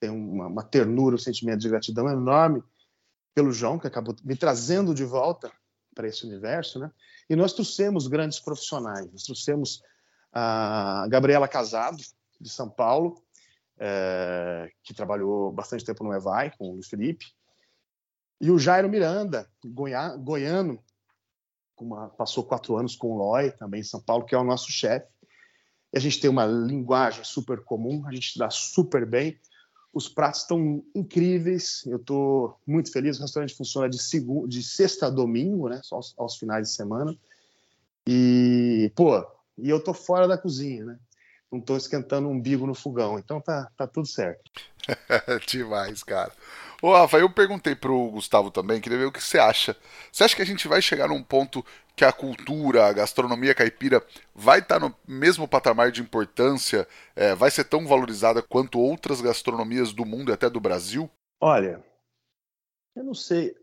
[0.00, 2.62] Tenho uma, uma ternura, um sentimento de gratidão enorme
[3.34, 5.52] pelo João, que acabou me trazendo de volta
[5.94, 6.90] para esse universo, né?
[7.28, 9.10] E nós trouxemos grandes profissionais.
[9.12, 9.82] Nós trouxemos
[10.32, 11.98] a Gabriela Casado,
[12.40, 13.22] de São Paulo,
[13.78, 17.26] é, que trabalhou bastante tempo no Evai com o Felipe,
[18.40, 20.82] e o Jairo Miranda, goia, goiano,
[21.80, 24.70] uma, passou quatro anos com o Loi, também em São Paulo, que é o nosso
[24.70, 25.08] chefe.
[25.92, 29.38] E a gente tem uma linguagem super comum, a gente dá super bem.
[29.92, 33.18] Os pratos estão incríveis, eu estou muito feliz.
[33.18, 35.80] O restaurante funciona de, segunda, de sexta a domingo, né?
[35.82, 37.16] Só aos, aos finais de semana.
[38.06, 39.24] E, pô,
[39.58, 40.98] e eu tô fora da cozinha, né?
[41.50, 44.42] Não estou esquentando um umbigo no fogão, então tá, tá tudo certo.
[45.48, 46.32] Demais, cara.
[46.82, 49.76] Ô, Rafa, eu perguntei pro Gustavo também, queria ver o que você acha.
[50.12, 51.64] Você acha que a gente vai chegar num ponto
[51.96, 56.86] que a cultura, a gastronomia caipira vai estar tá no mesmo patamar de importância,
[57.16, 61.10] é, vai ser tão valorizada quanto outras gastronomias do mundo e até do Brasil?
[61.40, 61.84] Olha,
[62.94, 63.54] eu não sei.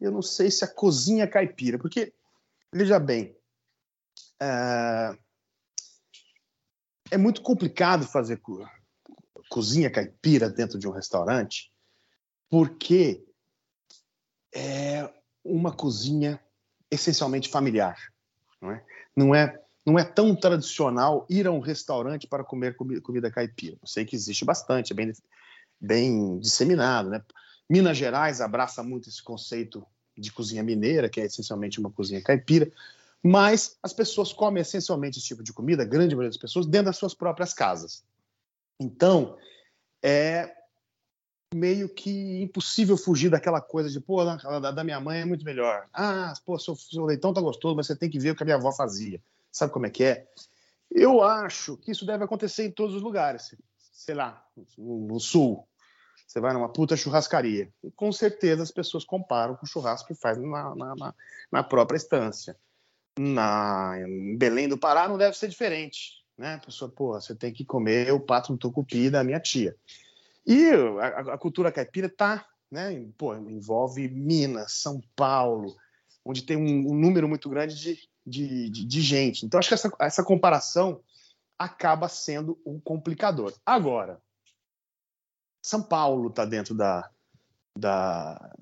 [0.00, 2.14] Eu não sei se a cozinha caipira, porque,
[2.72, 3.36] veja bem,
[4.40, 5.16] é,
[7.14, 8.66] é muito complicado fazer co
[9.48, 11.70] cozinha caipira dentro de um restaurante,
[12.50, 13.24] porque
[14.52, 15.08] é
[15.44, 16.40] uma cozinha
[16.90, 17.96] essencialmente familiar.
[18.60, 18.84] Não é?
[19.14, 23.76] Não é, não é tão tradicional ir a um restaurante para comer comida, comida caipira.
[23.80, 25.12] Eu sei que existe bastante, é bem,
[25.80, 27.10] bem disseminado.
[27.10, 27.22] Né?
[27.70, 29.86] Minas Gerais abraça muito esse conceito
[30.16, 32.72] de cozinha mineira, que é essencialmente uma cozinha caipira,
[33.24, 36.86] mas as pessoas comem essencialmente esse tipo de comida, a grande maioria das pessoas, dentro
[36.86, 38.04] das suas próprias casas.
[38.78, 39.38] Então,
[40.02, 40.54] é
[41.54, 45.88] meio que impossível fugir daquela coisa de, pô, da, da minha mãe é muito melhor.
[45.94, 48.44] Ah, pô, seu, seu leitão tá gostoso, mas você tem que ver o que a
[48.44, 49.22] minha avó fazia.
[49.50, 50.28] Sabe como é que é?
[50.90, 53.56] Eu acho que isso deve acontecer em todos os lugares.
[53.78, 54.44] Sei lá,
[54.76, 55.66] no, sul.
[56.26, 57.72] Você vai numa puta churrascaria.
[57.82, 61.14] E com certeza as pessoas comparam com o churrasco que faz na, na,
[61.50, 62.54] na própria estância.
[63.18, 63.94] Na,
[64.36, 66.24] Belém do Pará não deve ser diferente.
[66.36, 66.54] Né?
[66.54, 69.76] A pessoa, pô, você tem que comer o pato no tucupi da minha tia.
[70.46, 73.06] E a, a cultura caipira tá, né?
[73.16, 75.76] Pô, envolve Minas, São Paulo,
[76.24, 79.46] onde tem um, um número muito grande de, de, de, de, gente.
[79.46, 81.00] Então, acho que essa, essa comparação
[81.58, 83.54] acaba sendo um complicador.
[83.64, 84.20] Agora,
[85.62, 87.08] São Paulo está dentro da,
[87.78, 88.54] da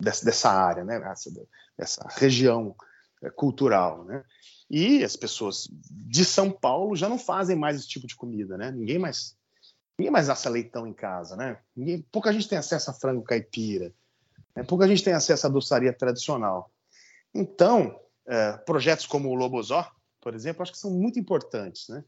[0.00, 1.02] dessa, dessa, área, né?
[1.10, 1.30] Essa,
[1.76, 2.74] dessa região
[3.30, 4.24] cultural, né?
[4.70, 8.70] E as pessoas de São Paulo já não fazem mais esse tipo de comida, né?
[8.70, 9.36] Ninguém mais
[9.98, 11.58] ninguém mais assa leitão em casa, né?
[11.76, 13.92] Ninguém, pouca gente tem acesso a frango caipira,
[14.54, 14.62] né?
[14.64, 16.70] pouca gente tem acesso à doçaria tradicional.
[17.32, 19.88] Então, é, projetos como o Lobozó,
[20.20, 22.04] por exemplo, acho que são muito importantes, né?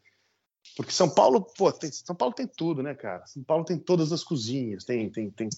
[0.74, 3.24] Porque São Paulo, pô, tem, São Paulo tem tudo, né, cara?
[3.26, 5.48] São Paulo tem todas as cozinhas, tem, tem, tem.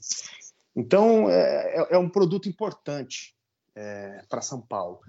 [0.77, 3.35] Então é, é, é um produto importante
[3.75, 5.01] é, para São Paulo.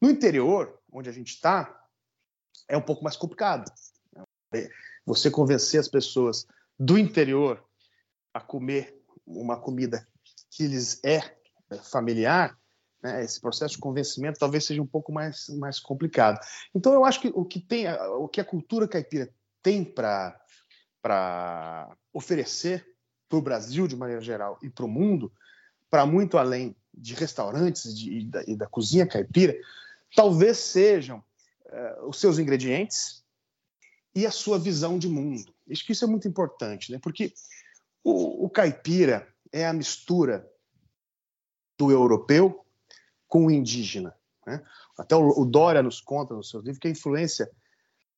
[0.00, 1.84] No interior, onde a gente está,
[2.68, 3.70] é um pouco mais complicado.
[5.04, 6.46] Você convencer as pessoas
[6.78, 7.64] do interior
[8.34, 10.06] a comer uma comida
[10.50, 11.36] que lhes é
[11.90, 12.56] familiar
[13.02, 16.40] né, esse processo de convencimento talvez seja um pouco mais, mais complicado.
[16.74, 17.86] Então, eu acho que o que, tem,
[18.18, 19.32] o que a cultura caipira
[19.62, 20.36] tem para
[22.12, 22.86] oferecer
[23.28, 25.32] para o Brasil, de maneira geral, e para o mundo,
[25.90, 29.56] para muito além de restaurantes e, e, da, cozinha caipira,
[30.16, 31.22] talvez sejam
[31.66, 33.22] uh, os seus ingredientes
[34.14, 35.54] e a sua visão de mundo.
[35.70, 36.98] Acho que isso é muito importante, né?
[37.00, 37.34] porque
[38.02, 40.50] o, o caipira é a mistura
[41.78, 42.64] do europeu
[43.28, 44.16] com o indígena.
[44.46, 44.64] Né?
[44.98, 47.50] Até o, o Dória nos conta nos seus livros que a influência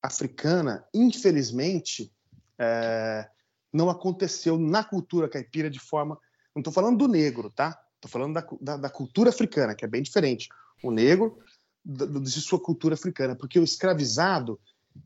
[0.01, 2.13] africana, infelizmente,
[2.57, 3.29] é,
[3.73, 6.17] não aconteceu na cultura caipira de forma.
[6.55, 7.81] Não estou falando do negro, tá?
[7.97, 10.49] Estou falando da, da, da, cultura africana, que é bem diferente.
[10.83, 11.43] O negro
[11.85, 14.59] de sua cultura africana, porque o escravizado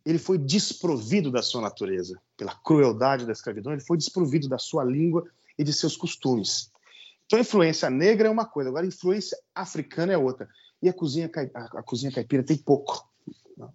[0.05, 4.85] ele foi desprovido da sua natureza, pela crueldade da escravidão, ele foi desprovido da sua
[4.85, 5.27] língua
[5.59, 6.70] e de seus costumes.
[7.27, 10.49] Então, a influência negra é uma coisa, agora a influência africana é outra.
[10.83, 13.09] E a cozinha, a, cozinha caipira tem pouco
[13.57, 13.68] né,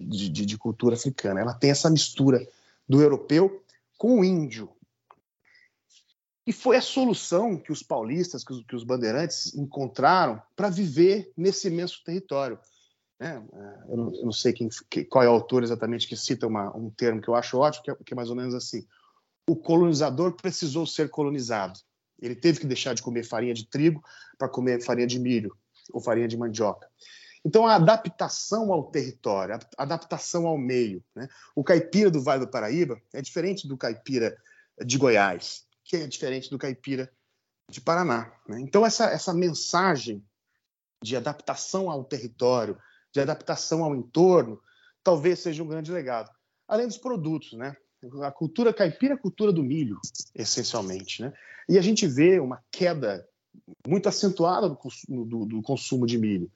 [0.00, 1.40] de, de, de, cultura africana.
[1.40, 2.46] Ela tem essa mistura
[2.88, 3.62] do europeu
[3.98, 4.70] com o índio.
[6.46, 11.32] E foi a solução que os paulistas, que os, que os bandeirantes encontraram para viver
[11.36, 12.58] nesse imenso território.
[13.18, 13.42] Né?
[13.88, 14.68] Eu, não, eu, não, sei quem,
[15.10, 17.90] qual é o autor exatamente que cita uma, um termo que eu acho ótimo, que
[17.90, 18.86] é, que é mais ou menos assim:
[19.48, 21.80] o colonizador precisou ser colonizado.
[22.20, 24.02] Ele teve que deixar de comer farinha de trigo
[24.38, 25.56] para comer farinha de milho
[25.92, 26.88] ou farinha de mandioca.
[27.44, 31.02] Então, a adaptação ao território, a adaptação ao meio.
[31.14, 31.28] Né?
[31.54, 34.36] O caipira do Vale do Paraíba é diferente do caipira
[34.84, 37.10] de Goiás, que é diferente do caipira
[37.70, 38.32] de Paraná.
[38.48, 38.60] Né?
[38.60, 40.22] Então, essa, essa mensagem
[41.02, 42.78] de adaptação ao território,
[43.12, 44.60] de adaptação ao entorno,
[45.02, 46.30] talvez seja um grande legado.
[46.68, 47.76] Além dos produtos, né?
[48.22, 49.98] A cultura caipira é a cultura do milho,
[50.34, 51.22] essencialmente.
[51.22, 51.32] Né?
[51.68, 53.26] E a gente vê uma queda
[53.86, 54.78] muito acentuada do,
[55.24, 56.50] do, do consumo de milho,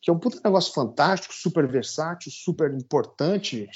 [0.00, 3.68] que é um negócio fantástico, super versátil, super importante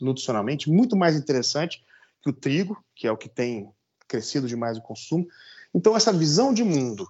[0.00, 1.84] nutricionalmente, muito mais interessante
[2.22, 3.70] que o trigo, que é o que tem
[4.08, 5.28] crescido demais o consumo.
[5.74, 7.06] Então, essa visão de mundo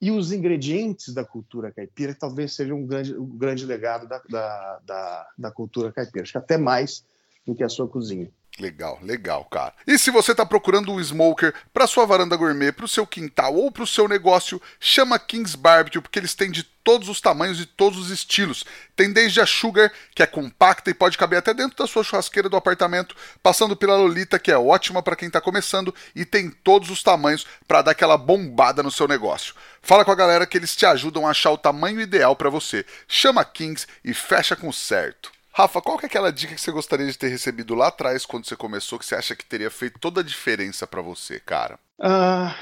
[0.00, 4.80] e os ingredientes da cultura caipira talvez seja um grande, um grande legado da, da,
[4.84, 6.24] da, da cultura caipira.
[6.24, 7.04] Acho que até mais
[7.46, 8.30] do que a sua cozinha.
[8.58, 9.74] Legal, legal, cara.
[9.86, 13.54] E se você está procurando um smoker para sua varanda gourmet, para o seu quintal
[13.54, 17.60] ou para o seu negócio, chama Kings Barbecue porque eles têm de todos os tamanhos
[17.60, 18.64] e todos os estilos.
[18.94, 22.48] Tem desde a Sugar, que é compacta e pode caber até dentro da sua churrasqueira
[22.48, 26.88] do apartamento, passando pela Lolita, que é ótima para quem está começando e tem todos
[26.88, 29.54] os tamanhos para dar aquela bombada no seu negócio.
[29.82, 32.86] Fala com a galera que eles te ajudam a achar o tamanho ideal para você.
[33.06, 35.35] Chama Kings e fecha com certo.
[35.56, 38.44] Rafa, qual que é aquela dica que você gostaria de ter recebido lá atrás quando
[38.44, 41.80] você começou que você acha que teria feito toda a diferença para você, cara?
[41.98, 42.52] Uh,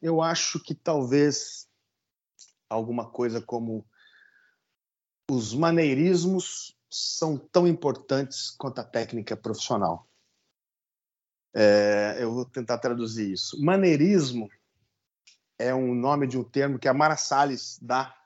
[0.00, 1.68] eu acho que talvez
[2.66, 3.84] alguma coisa como
[5.30, 10.08] os maneirismos são tão importantes quanto a técnica profissional.
[11.54, 13.62] É, eu vou tentar traduzir isso.
[13.62, 14.48] Maneirismo
[15.58, 18.16] é um nome de um termo que a Mara Salles dá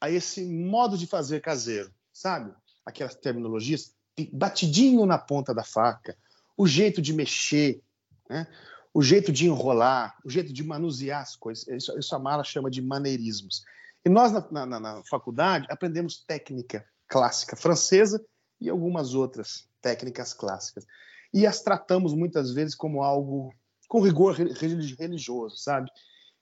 [0.00, 2.54] a esse modo de fazer caseiro, sabe?
[2.88, 3.94] Aquelas terminologias,
[4.32, 6.16] batidinho na ponta da faca,
[6.56, 7.82] o jeito de mexer,
[8.28, 8.46] né?
[8.94, 11.68] o jeito de enrolar, o jeito de manusear as coisas.
[11.68, 13.62] Isso, isso a Mala chama de maneirismos.
[14.04, 18.24] E nós, na, na, na faculdade, aprendemos técnica clássica francesa
[18.58, 20.86] e algumas outras técnicas clássicas.
[21.32, 23.52] E as tratamos muitas vezes como algo
[23.86, 25.90] com rigor religioso, sabe?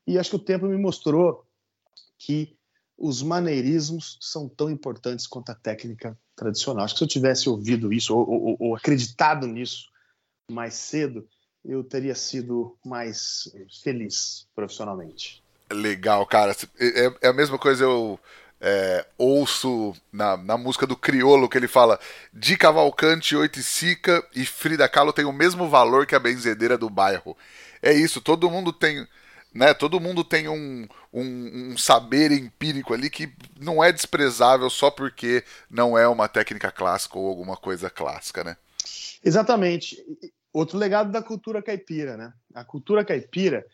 [0.07, 1.44] E acho que o tempo me mostrou
[2.18, 2.57] que
[2.97, 6.84] os maneirismos são tão importantes quanto a técnica tradicional.
[6.84, 9.89] Acho que se eu tivesse ouvido isso ou, ou, ou acreditado nisso
[10.51, 11.26] mais cedo,
[11.64, 13.51] eu teria sido mais
[13.82, 15.43] feliz profissionalmente.
[15.72, 16.55] Legal, cara.
[16.78, 18.20] É, é a mesma coisa eu
[18.61, 21.99] é, ouço na, na música do Criolo que ele fala
[22.32, 27.37] de Cavalcante, Oiticica e Frida Kahlo tem o mesmo valor que a benzedeira do bairro.
[27.82, 29.07] É isso, todo mundo tem
[29.57, 29.72] né?
[29.72, 35.42] Todo mundo tem um, um, um, saber empírico ali que não é desprezável só porque
[35.70, 38.57] não é uma técnica clássica ou alguma coisa clássica, né?
[39.24, 39.96] Exatamente.
[40.52, 42.32] Outro legado da cultura caipira, né?
[42.54, 43.66] A cultura caipira,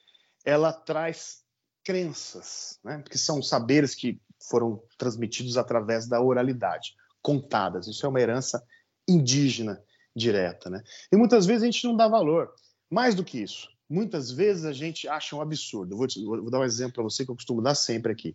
[0.44, 1.42] ela traz
[1.84, 3.02] crenças, né?
[3.08, 7.86] Que são saberes que foram transmitidos através da oralidade, contadas.
[7.86, 8.62] Isso é uma herança
[9.08, 9.82] indígena
[10.14, 10.82] direta, né?
[11.10, 12.52] E muitas vezes a gente não dá valor.
[12.90, 15.96] Mais do que isso, muitas vezes a gente acha um absurdo.
[15.96, 18.34] Vou, te, vou dar um exemplo para você que eu costumo dar sempre aqui,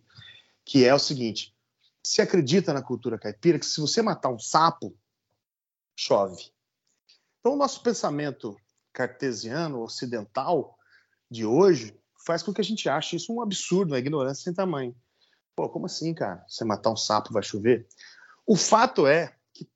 [0.64, 1.54] que é o seguinte:
[2.02, 4.96] se acredita na cultura caipira que se você matar um sapo,
[5.96, 6.52] chove.
[7.40, 8.56] Então, o nosso pensamento
[8.92, 10.78] cartesiano, ocidental
[11.30, 14.94] de hoje, faz com que a gente ache isso um absurdo, uma ignorância sem tamanho.
[15.56, 16.44] Pô, como assim, cara?
[16.48, 17.88] Você matar um sapo vai chover?
[18.46, 19.68] O fato é que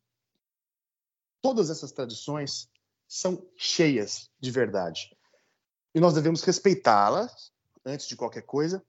[1.40, 2.70] todas essas tradições
[3.08, 5.16] são cheias de verdade
[5.94, 7.52] e nós devemos respeitá-las
[7.84, 8.82] antes de qualquer coisa.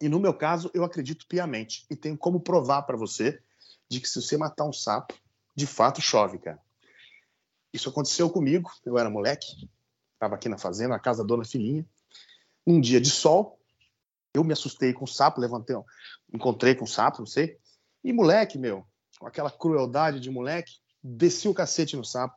[0.00, 3.40] E no meu caso, eu acredito piamente e tenho como provar para você
[3.88, 5.14] de que se você matar um sapo,
[5.54, 6.60] de fato chove, cara.
[7.72, 9.68] Isso aconteceu comigo, eu era moleque,
[10.14, 11.86] estava aqui na fazenda, na casa da dona Filhinha.
[12.66, 13.58] Um dia de sol,
[14.34, 15.76] eu me assustei com o sapo, levantei,
[16.32, 17.58] encontrei com o sapo, não sei.
[18.04, 18.86] E moleque, meu,
[19.18, 22.36] com aquela crueldade de moleque, desci o cacete no sapo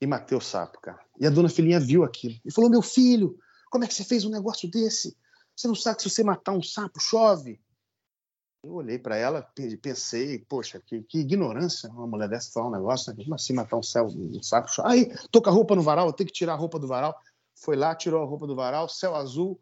[0.00, 1.00] e matei o sapo, cara.
[1.22, 3.38] E a dona filhinha viu aquilo e falou: Meu filho,
[3.70, 5.16] como é que você fez um negócio desse?
[5.54, 7.60] Você não sabe que se você matar um sapo, chove?
[8.64, 12.72] Eu olhei para ela e pensei: Poxa, que, que, ignorância uma mulher dessa falar um
[12.72, 13.22] negócio, né?
[13.22, 14.68] Como assim matar um, céu, um sapo?
[14.68, 14.88] Chove?
[14.88, 17.16] Aí, tô com a roupa no varal, eu tenho que tirar a roupa do varal.
[17.54, 19.60] Foi lá, tirou a roupa do varal, céu azul.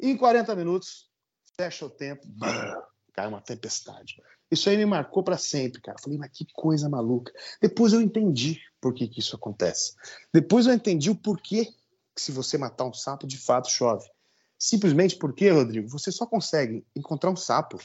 [0.00, 1.10] E em 40 minutos,
[1.56, 2.80] fecha o tempo, brrr,
[3.10, 4.22] cai uma tempestade.
[4.50, 5.98] Isso aí me marcou para sempre, cara.
[6.02, 7.32] Falei, mas que coisa maluca.
[7.60, 9.94] Depois eu entendi por que, que isso acontece.
[10.32, 11.66] Depois eu entendi o porquê
[12.14, 14.08] que se você matar um sapo, de fato chove.
[14.58, 17.78] Simplesmente porque, Rodrigo, você só consegue encontrar um sapo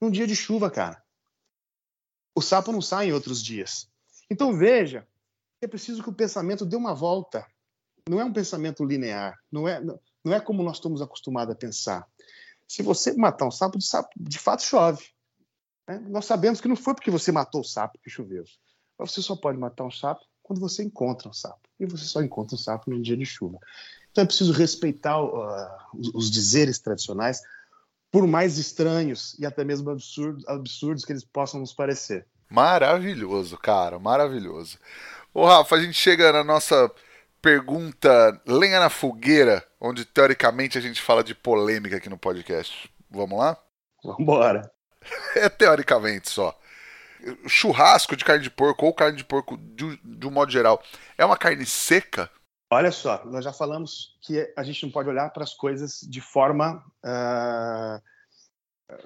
[0.00, 1.02] num dia de chuva, cara.
[2.34, 3.88] O sapo não sai em outros dias.
[4.30, 5.06] Então veja,
[5.60, 7.46] é preciso que o pensamento dê uma volta.
[8.08, 9.38] Não é um pensamento linear.
[9.50, 9.80] Não é,
[10.24, 12.08] não é como nós estamos acostumados a pensar.
[12.72, 15.04] Se você matar um sapo, de, sapo, de fato chove.
[15.86, 16.02] Né?
[16.08, 18.44] Nós sabemos que não foi porque você matou o sapo que choveu.
[18.98, 21.60] Mas você só pode matar um sapo quando você encontra um sapo.
[21.78, 23.58] E você só encontra um sapo num dia de chuva.
[24.10, 25.68] Então é preciso respeitar uh,
[26.14, 27.42] os dizeres tradicionais,
[28.10, 32.26] por mais estranhos e até mesmo absurdos, absurdos que eles possam nos parecer.
[32.48, 34.78] Maravilhoso, cara, maravilhoso.
[35.34, 36.90] Ô, Rafa, a gente chega na nossa
[37.42, 42.88] pergunta lenha na fogueira, onde teoricamente a gente fala de polêmica aqui no podcast.
[43.10, 43.58] Vamos lá?
[44.02, 44.72] Vamos embora.
[45.34, 46.56] é teoricamente só.
[47.46, 50.82] Churrasco de carne de porco ou carne de porco de, de um modo geral
[51.18, 52.30] é uma carne seca?
[52.70, 56.20] Olha só, nós já falamos que a gente não pode olhar para as coisas de
[56.20, 58.02] forma uh,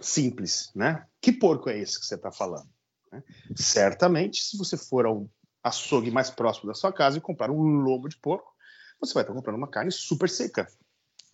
[0.01, 1.05] simples, né?
[1.20, 2.68] Que porco é esse que você está falando?
[3.11, 3.22] Né?
[3.57, 5.28] Certamente, se você for ao
[5.69, 8.55] açougue mais próximo da sua casa e comprar um lombo de porco,
[9.01, 10.67] você vai estar comprando uma carne super seca,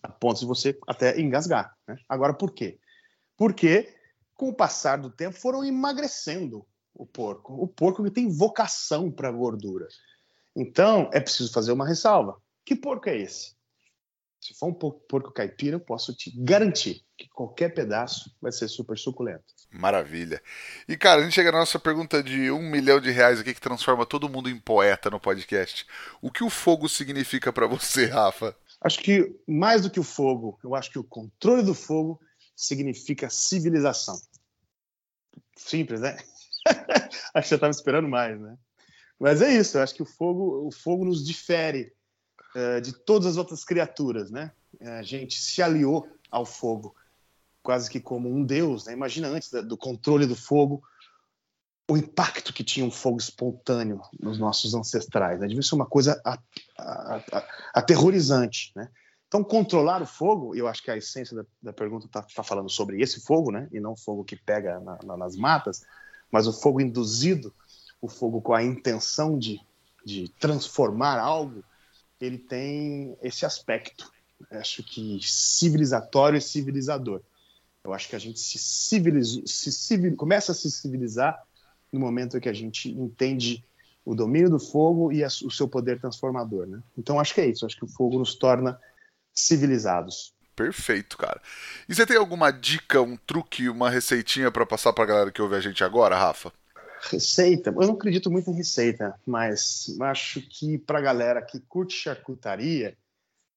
[0.01, 1.75] a ponto de você até engasgar.
[1.87, 1.97] Né?
[2.09, 2.79] Agora, por quê?
[3.37, 3.93] Porque
[4.35, 7.53] com o passar do tempo, foram emagrecendo o porco.
[7.53, 9.87] O porco tem vocação para gordura.
[10.55, 12.41] Então, é preciso fazer uma ressalva.
[12.65, 13.55] Que porco é esse?
[14.43, 18.97] Se for um porco caipira, eu posso te garantir que qualquer pedaço vai ser super
[18.97, 19.45] suculento.
[19.71, 20.43] Maravilha.
[20.85, 23.61] E, cara, a gente chega na nossa pergunta de um milhão de reais aqui que
[23.61, 25.87] transforma todo mundo em poeta no podcast.
[26.21, 28.53] O que o fogo significa para você, Rafa?
[28.81, 32.19] Acho que mais do que o fogo, eu acho que o controle do fogo
[32.53, 34.19] significa civilização.
[35.55, 36.17] Simples, né?
[37.33, 38.57] acho que você estava esperando mais, né?
[39.17, 41.93] Mas é isso, eu acho que o fogo, o fogo nos difere
[42.81, 44.51] de todas as outras criaturas, né?
[44.81, 46.95] A gente se aliou ao fogo
[47.63, 48.93] quase que como um deus, né?
[48.93, 50.83] Imagina antes do controle do fogo,
[51.89, 55.39] o impacto que tinha um fogo espontâneo nos nossos ancestrais.
[55.39, 55.47] Né?
[55.47, 56.21] Devia ser uma coisa
[57.73, 58.89] aterrorizante, né?
[59.27, 62.69] Então, controlar o fogo, eu acho que a essência da, da pergunta está tá falando
[62.69, 63.67] sobre esse fogo, né?
[63.71, 65.83] E não o fogo que pega na, na, nas matas,
[66.31, 67.51] mas o fogo induzido,
[67.99, 69.59] o fogo com a intenção de,
[70.05, 71.63] de transformar algo
[72.25, 74.11] ele tem esse aspecto,
[74.51, 77.21] acho que civilizatório e civilizador.
[77.83, 81.41] Eu acho que a gente se se civil, começa a se civilizar
[81.91, 83.63] no momento que a gente entende
[84.05, 86.81] o domínio do fogo e a, o seu poder transformador, né?
[86.97, 88.79] Então acho que é isso, acho que o fogo nos torna
[89.33, 90.33] civilizados.
[90.55, 91.41] Perfeito, cara.
[91.89, 95.41] E você tem alguma dica, um truque, uma receitinha para passar para a galera que
[95.41, 96.53] ouve a gente agora, Rafa?
[97.09, 97.69] Receita?
[97.69, 102.97] Eu não acredito muito em receita, mas acho que para a galera que curte charcutaria,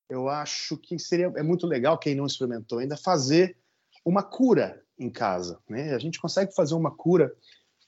[0.09, 3.57] eu acho que seria é muito legal quem não experimentou ainda fazer
[4.05, 5.61] uma cura em casa.
[5.68, 5.94] Né?
[5.94, 7.32] A gente consegue fazer uma cura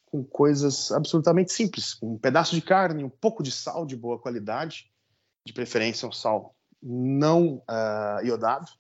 [0.07, 4.91] com coisas absolutamente simples, um pedaço de carne, um pouco de sal de boa qualidade,
[5.45, 8.71] de preferência um sal não uh, iodado.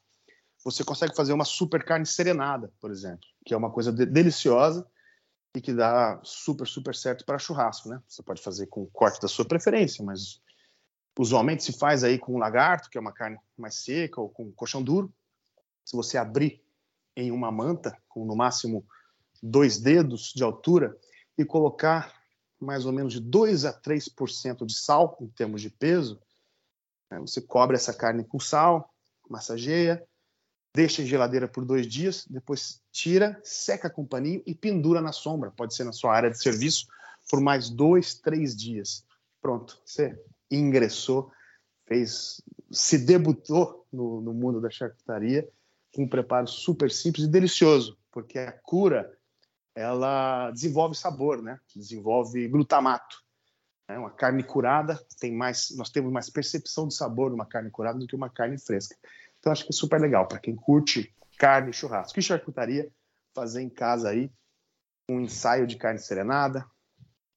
[0.64, 4.86] Você consegue fazer uma super carne serenada, por exemplo, que é uma coisa de deliciosa
[5.54, 8.02] e que dá super, super certo para churrasco, né?
[8.06, 10.40] Você pode fazer com o corte da sua preferência, mas
[11.18, 14.82] usualmente se faz aí com lagarto, que é uma carne mais seca, ou com colchão
[14.82, 15.12] duro.
[15.84, 16.62] Se você abrir
[17.16, 18.86] em uma manta, com no máximo
[19.42, 20.96] dois dedos de altura,
[21.36, 22.12] e colocar
[22.60, 26.20] mais ou menos de 2 a 3% de sal em termos de peso,
[27.10, 27.20] né?
[27.20, 28.92] você cobre essa carne com sal,
[29.30, 30.04] massageia,
[30.78, 35.50] deixa em geladeira por dois dias, depois tira, seca com paninho e pendura na sombra.
[35.50, 36.86] Pode ser na sua área de serviço
[37.28, 39.04] por mais dois, três dias.
[39.42, 40.16] Pronto, você
[40.48, 41.32] ingressou,
[41.84, 45.48] fez, se debutou no, no mundo da charcutaria
[45.92, 49.12] com um preparo super simples e delicioso, porque a cura
[49.74, 51.58] ela desenvolve sabor, né?
[51.74, 53.16] Desenvolve glutamato.
[53.88, 57.98] É uma carne curada tem mais, nós temos mais percepção de sabor numa carne curada
[57.98, 58.94] do que uma carne fresca.
[59.38, 62.18] Então acho que é super legal para quem curte carne e churrasco.
[62.18, 62.90] E charcutaria,
[63.34, 64.30] fazer em casa aí
[65.08, 66.66] um ensaio de carne serenada,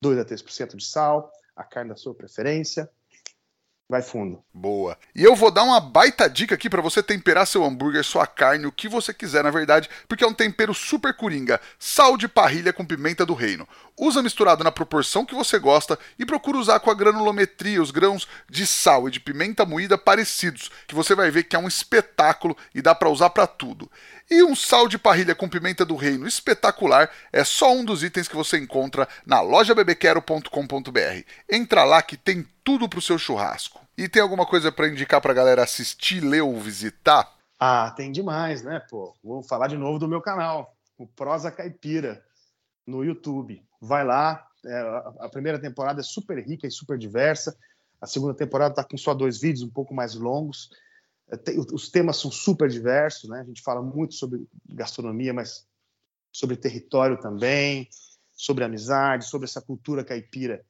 [0.01, 2.89] 2 a 3% de sal, a carne da sua preferência,
[3.91, 4.41] vai fundo.
[4.53, 4.97] Boa.
[5.13, 8.65] E eu vou dar uma baita dica aqui para você temperar seu hambúrguer, sua carne,
[8.65, 11.59] o que você quiser, na verdade, porque é um tempero super coringa.
[11.77, 13.67] Sal de parrilha com pimenta do reino.
[13.99, 18.29] Usa misturado na proporção que você gosta e procura usar com a granulometria os grãos
[18.49, 22.55] de sal e de pimenta moída parecidos, que você vai ver que é um espetáculo
[22.73, 23.91] e dá para usar para tudo.
[24.31, 28.29] E um sal de parrilha com pimenta do reino espetacular é só um dos itens
[28.29, 31.25] que você encontra na lojabebequero.com.br.
[31.51, 33.81] Entra lá que tem tudo pro seu churrasco.
[33.97, 37.29] E tem alguma coisa para indicar pra galera assistir, ler ou visitar?
[37.59, 39.13] Ah, tem demais, né, pô?
[39.21, 42.23] Vou falar de novo do meu canal, o Prosa Caipira,
[42.87, 43.61] no YouTube.
[43.81, 44.79] Vai lá, é,
[45.19, 47.53] a primeira temporada é super rica e super diversa.
[47.99, 50.69] A segunda temporada tá com só dois vídeos, um pouco mais longos.
[51.31, 51.37] É,
[51.73, 53.39] os temas são super diversos, né?
[53.39, 55.65] A gente fala muito sobre gastronomia, mas
[56.31, 57.87] sobre território também,
[58.31, 60.65] sobre amizade, sobre essa cultura caipira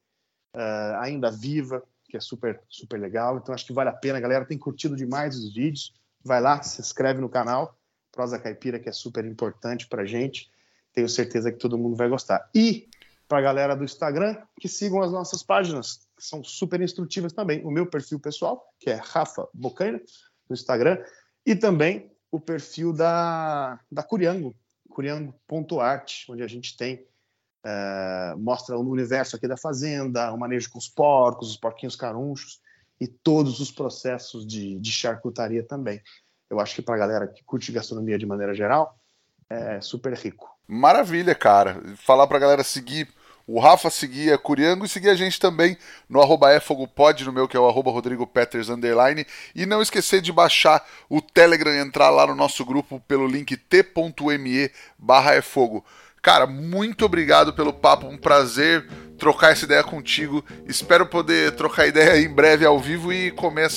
[0.54, 3.38] uh, ainda viva, que é super, super legal.
[3.38, 5.94] Então acho que vale a pena, a galera tem curtido demais os vídeos.
[6.24, 7.76] Vai lá, se inscreve no canal
[8.12, 10.50] Prosa Caipira, que é super importante para gente.
[10.92, 12.48] Tenho certeza que todo mundo vai gostar.
[12.54, 12.88] E
[13.26, 17.64] para a galera do Instagram, que sigam as nossas páginas, que são super instrutivas também.
[17.64, 20.00] O meu perfil pessoal, que é Rafa Bocaina,
[20.52, 20.98] no Instagram,
[21.44, 24.54] e também o perfil da, da Curiango,
[24.88, 27.04] curiango.art, onde a gente tem
[27.64, 32.60] é, mostra o universo aqui da fazenda, o manejo com os porcos, os porquinhos carunchos
[33.00, 36.00] e todos os processos de, de charcutaria também.
[36.50, 38.98] Eu acho que para a galera que curte gastronomia de maneira geral,
[39.48, 40.50] é super rico.
[40.66, 41.80] Maravilha, cara.
[41.96, 43.08] Falar para a galera seguir
[43.46, 45.76] o Rafa seguir a Curiango e seguir a gente também
[46.08, 49.26] no arroba efogopod, no meu que é o arroba Rodrigo Peters underline.
[49.54, 53.56] E não esquecer de baixar o Telegram e entrar lá no nosso grupo pelo link
[53.56, 55.84] t.me barra efogo.
[56.22, 58.86] Cara, muito obrigado pelo papo, um prazer
[59.18, 60.44] trocar essa ideia contigo.
[60.66, 63.68] Espero poder trocar ideia em breve ao vivo e comer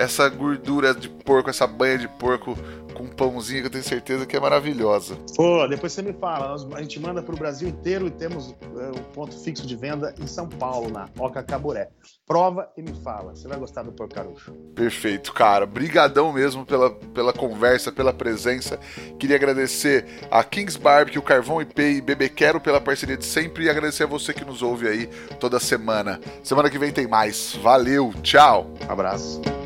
[0.00, 2.56] essa, gordura de porco, essa banha de porco
[2.94, 5.16] com pãozinho que eu tenho certeza que é maravilhosa.
[5.36, 6.54] Pô, depois você me fala.
[6.74, 10.14] A gente manda para o Brasil inteiro e temos é, um ponto fixo de venda
[10.20, 11.90] em São Paulo, na Oca Caburé.
[12.26, 13.34] Prova e me fala.
[13.34, 14.52] Você vai gostar do porcarucho.
[14.74, 15.66] Perfeito, cara.
[15.66, 18.78] Brigadão mesmo pela, pela conversa, pela presença.
[19.18, 23.70] Queria agradecer a Kings Barbecue, Carvão IP e Bebê Quero pela parceria de sempre e
[23.70, 25.06] agradecer a você que nos ouve aí
[25.38, 26.20] toda semana.
[26.42, 27.54] Semana que vem tem mais.
[27.62, 28.72] Valeu, tchau.
[28.88, 29.59] Abraço.